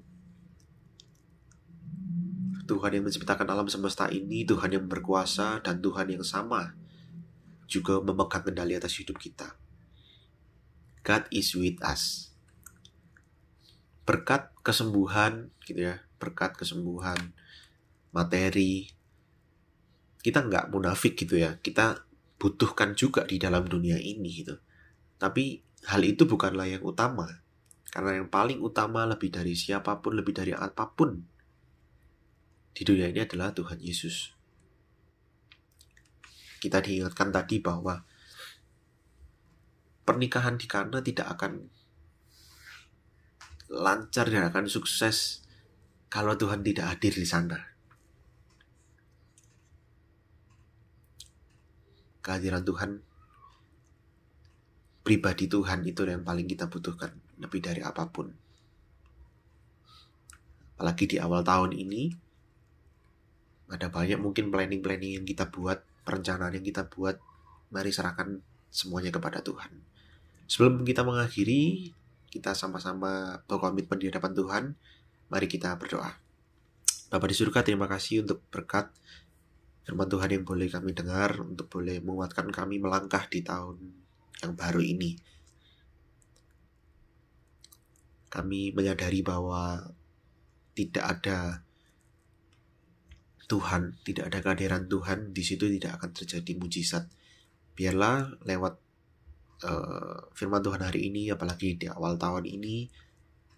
Tuhan 2.65 2.91
yang 2.97 3.05
menciptakan 3.05 3.45
alam 3.45 3.69
semesta 3.69 4.09
ini, 4.09 4.41
Tuhan 4.41 4.73
yang 4.73 4.85
berkuasa, 4.89 5.61
dan 5.61 5.79
Tuhan 5.85 6.09
yang 6.09 6.25
sama 6.25 6.73
juga 7.69 8.01
memegang 8.01 8.45
kendali 8.45 8.73
atas 8.77 8.97
hidup 8.97 9.17
kita. 9.21 9.53
God 11.05 11.29
is 11.29 11.53
with 11.53 11.77
us. 11.85 12.33
Berkat 14.05 14.53
kesembuhan, 14.65 15.53
gitu 15.65 15.93
ya, 15.93 16.01
berkat 16.17 16.57
kesembuhan, 16.57 17.33
materi, 18.09 18.89
kita 20.25 20.41
nggak 20.41 20.73
munafik 20.73 21.13
gitu 21.13 21.37
ya, 21.37 21.61
kita 21.61 22.05
butuhkan 22.41 22.97
juga 22.97 23.29
di 23.29 23.37
dalam 23.37 23.65
dunia 23.69 24.01
ini 24.01 24.41
gitu. 24.41 24.57
Tapi 25.21 25.61
hal 25.85 26.01
itu 26.01 26.25
bukanlah 26.25 26.65
yang 26.65 26.81
utama, 26.81 27.44
karena 27.95 28.19
yang 28.19 28.27
paling 28.27 28.59
utama 28.59 29.07
lebih 29.07 29.31
dari 29.31 29.55
siapa 29.55 30.03
pun, 30.03 30.19
lebih 30.19 30.35
dari 30.35 30.51
apa 30.51 30.91
pun 30.91 31.15
di 32.75 32.83
dunia 32.83 33.07
ini 33.07 33.23
adalah 33.23 33.55
Tuhan 33.55 33.79
Yesus. 33.79 34.35
Kita 36.59 36.83
diingatkan 36.83 37.31
tadi 37.31 37.63
bahwa 37.63 38.03
pernikahan 40.03 40.59
di 40.59 40.67
Kana 40.67 40.99
tidak 40.99 41.39
akan 41.39 41.71
lancar 43.71 44.27
dan 44.27 44.51
akan 44.51 44.67
sukses 44.67 45.47
kalau 46.11 46.35
Tuhan 46.35 46.67
tidak 46.67 46.99
hadir 46.99 47.15
di 47.15 47.23
sana. 47.23 47.63
Kehadiran 52.19 52.67
Tuhan, 52.67 52.99
pribadi 54.99 55.47
Tuhan 55.47 55.87
itu 55.87 56.03
yang 56.03 56.27
paling 56.27 56.43
kita 56.43 56.67
butuhkan 56.67 57.24
lebih 57.39 57.59
dari 57.63 57.81
apa 57.83 58.07
pun. 58.07 58.31
Apalagi 60.75 61.07
di 61.07 61.17
awal 61.19 61.43
tahun 61.43 61.71
ini, 61.71 62.11
ada 63.71 63.87
banyak 63.87 64.19
mungkin 64.19 64.51
planning-planning 64.51 65.21
yang 65.21 65.25
kita 65.25 65.47
buat, 65.49 65.81
perencanaan 66.03 66.53
yang 66.59 66.65
kita 66.65 66.85
buat. 66.91 67.17
Mari 67.71 67.89
serahkan 67.89 68.43
semuanya 68.69 69.09
kepada 69.09 69.41
Tuhan. 69.41 69.71
Sebelum 70.45 70.85
kita 70.85 71.01
mengakhiri, 71.01 71.95
kita 72.29 72.53
sama-sama 72.53 73.41
berkomitmen 73.47 73.97
di 73.97 74.11
hadapan 74.11 74.31
Tuhan. 74.35 74.63
Mari 75.31 75.47
kita 75.49 75.73
berdoa. 75.79 76.19
Bapak 77.09 77.27
di 77.31 77.35
surga, 77.39 77.63
terima 77.63 77.87
kasih 77.87 78.27
untuk 78.27 78.43
berkat 78.51 78.91
firman 79.85 80.09
Tuhan 80.09 80.29
yang 80.33 80.43
boleh 80.43 80.67
kami 80.67 80.91
dengar, 80.97 81.37
untuk 81.39 81.69
boleh 81.69 82.01
menguatkan 82.01 82.49
kami 82.49 82.81
melangkah 82.81 83.23
di 83.29 83.45
tahun 83.45 83.77
yang 84.41 84.53
baru 84.57 84.81
ini. 84.81 85.15
Kami 88.35 88.75
menyadari 88.75 89.23
bahwa 89.23 89.79
tidak 90.75 91.05
ada 91.07 91.63
Tuhan, 93.47 93.95
tidak 94.03 94.27
ada 94.27 94.43
kehadiran 94.43 94.91
Tuhan, 94.91 95.31
di 95.31 95.39
situ 95.39 95.71
tidak 95.71 96.03
akan 96.03 96.11
terjadi 96.11 96.51
mujizat. 96.59 97.07
Biarlah 97.79 98.27
lewat 98.43 98.75
uh, 99.63 100.27
firman 100.35 100.59
Tuhan 100.59 100.83
hari 100.83 101.07
ini, 101.07 101.31
apalagi 101.31 101.79
di 101.79 101.87
awal 101.87 102.19
tahun 102.19 102.43
ini, 102.43 102.91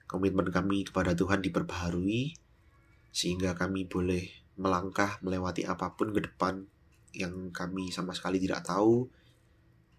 komitmen 0.05 0.53
kami 0.53 0.85
kepada 0.85 1.17
Tuhan 1.17 1.41
diperbaharui, 1.41 2.37
sehingga 3.09 3.57
kami 3.57 3.89
boleh 3.89 4.29
melangkah 4.61 5.17
melewati 5.25 5.65
apa 5.65 5.97
pun 5.97 6.13
ke 6.13 6.21
depan 6.21 6.61
yang 7.17 7.49
kami 7.49 7.89
sama 7.89 8.13
sekali 8.13 8.37
tidak 8.37 8.61
tahu. 8.61 9.09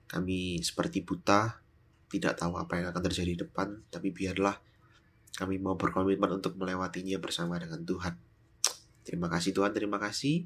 Kami 0.06 0.62
seperti 0.62 1.02
buta, 1.02 1.60
tidak 2.08 2.38
tahu 2.38 2.56
apa 2.60 2.80
yang 2.80 2.86
akan 2.92 3.02
terjadi 3.08 3.34
di 3.34 3.40
depan, 3.42 3.84
tapi 3.90 4.12
biarlah 4.12 4.67
kami 5.38 5.62
mau 5.62 5.78
berkomitmen 5.78 6.42
untuk 6.42 6.58
melewatinya 6.58 7.14
bersama 7.22 7.62
dengan 7.62 7.86
Tuhan. 7.86 8.18
Terima 9.06 9.30
kasih 9.30 9.54
Tuhan, 9.54 9.70
terima 9.70 10.02
kasih. 10.02 10.42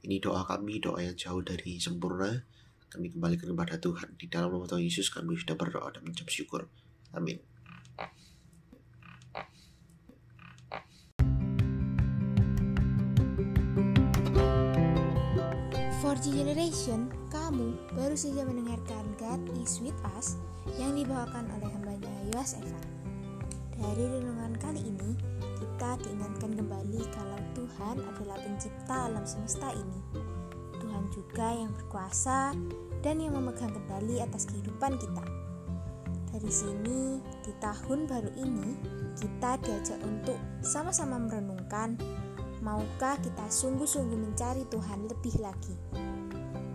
Ini 0.00 0.16
doa 0.24 0.48
kami, 0.48 0.80
doa 0.80 1.04
yang 1.04 1.12
jauh 1.12 1.44
dari 1.44 1.76
sempurna. 1.76 2.48
Kami 2.88 3.12
kembalikan 3.12 3.52
kepada 3.52 3.76
Tuhan. 3.76 4.16
Di 4.16 4.32
dalam 4.32 4.48
nama 4.48 4.64
Tuhan 4.64 4.80
Yesus 4.80 5.12
kami 5.12 5.36
sudah 5.36 5.60
berdoa 5.60 5.92
dan 5.92 6.08
mengucap 6.08 6.32
syukur. 6.32 6.72
Amin. 7.12 7.36
For 16.00 16.16
the 16.16 16.32
Generation, 16.32 17.12
kamu 17.28 17.76
baru 17.92 18.16
saja 18.16 18.40
mendengarkan 18.48 19.04
God 19.20 19.44
is 19.60 19.84
with 19.84 19.98
Us 20.16 20.40
yang 20.80 20.96
dibawakan 20.96 21.44
oleh 21.60 21.68
hambanya 21.68 22.08
Yoas 22.32 22.56
Eva. 22.56 22.97
Dari 23.78 24.04
renungan 24.10 24.58
kali 24.58 24.90
ini, 24.90 25.14
kita 25.38 26.02
diingatkan 26.02 26.50
kembali 26.50 26.98
kalau 27.14 27.38
Tuhan 27.54 28.02
adalah 28.02 28.34
pencipta 28.42 29.06
alam 29.06 29.22
semesta 29.22 29.70
ini. 29.70 30.02
Tuhan 30.82 31.06
juga 31.14 31.46
yang 31.54 31.70
berkuasa 31.70 32.58
dan 33.06 33.22
yang 33.22 33.38
memegang 33.38 33.70
kendali 33.70 34.18
atas 34.18 34.50
kehidupan 34.50 34.98
kita. 34.98 35.22
Dari 36.34 36.50
sini, 36.50 37.22
di 37.46 37.54
tahun 37.62 38.10
baru 38.10 38.34
ini, 38.34 38.74
kita 39.14 39.62
diajak 39.62 40.02
untuk 40.02 40.38
sama-sama 40.58 41.14
merenungkan, 41.22 41.94
maukah 42.58 43.14
kita 43.22 43.46
sungguh-sungguh 43.46 44.18
mencari 44.18 44.66
Tuhan 44.74 45.06
lebih 45.06 45.38
lagi. 45.38 45.78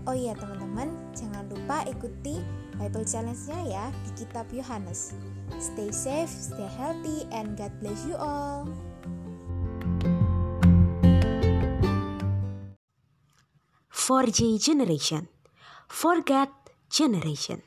Oh 0.08 0.16
iya 0.16 0.40
teman-teman, 0.40 0.96
jangan 1.12 1.52
lupa 1.52 1.84
ikuti 1.84 2.40
Bible 2.80 3.04
Challenge-nya 3.04 3.60
ya 3.68 3.86
di 4.08 4.24
kitab 4.24 4.48
Yohanes. 4.56 5.12
Stay 5.60 5.92
safe, 5.92 6.30
stay 6.30 6.68
healthy, 6.78 7.28
and 7.32 7.58
God 7.58 7.72
bless 7.80 8.06
you 8.06 8.16
all. 8.16 8.68
4G 13.92 14.60
generation. 14.60 15.28
Forget 15.88 16.50
generation. 16.90 17.62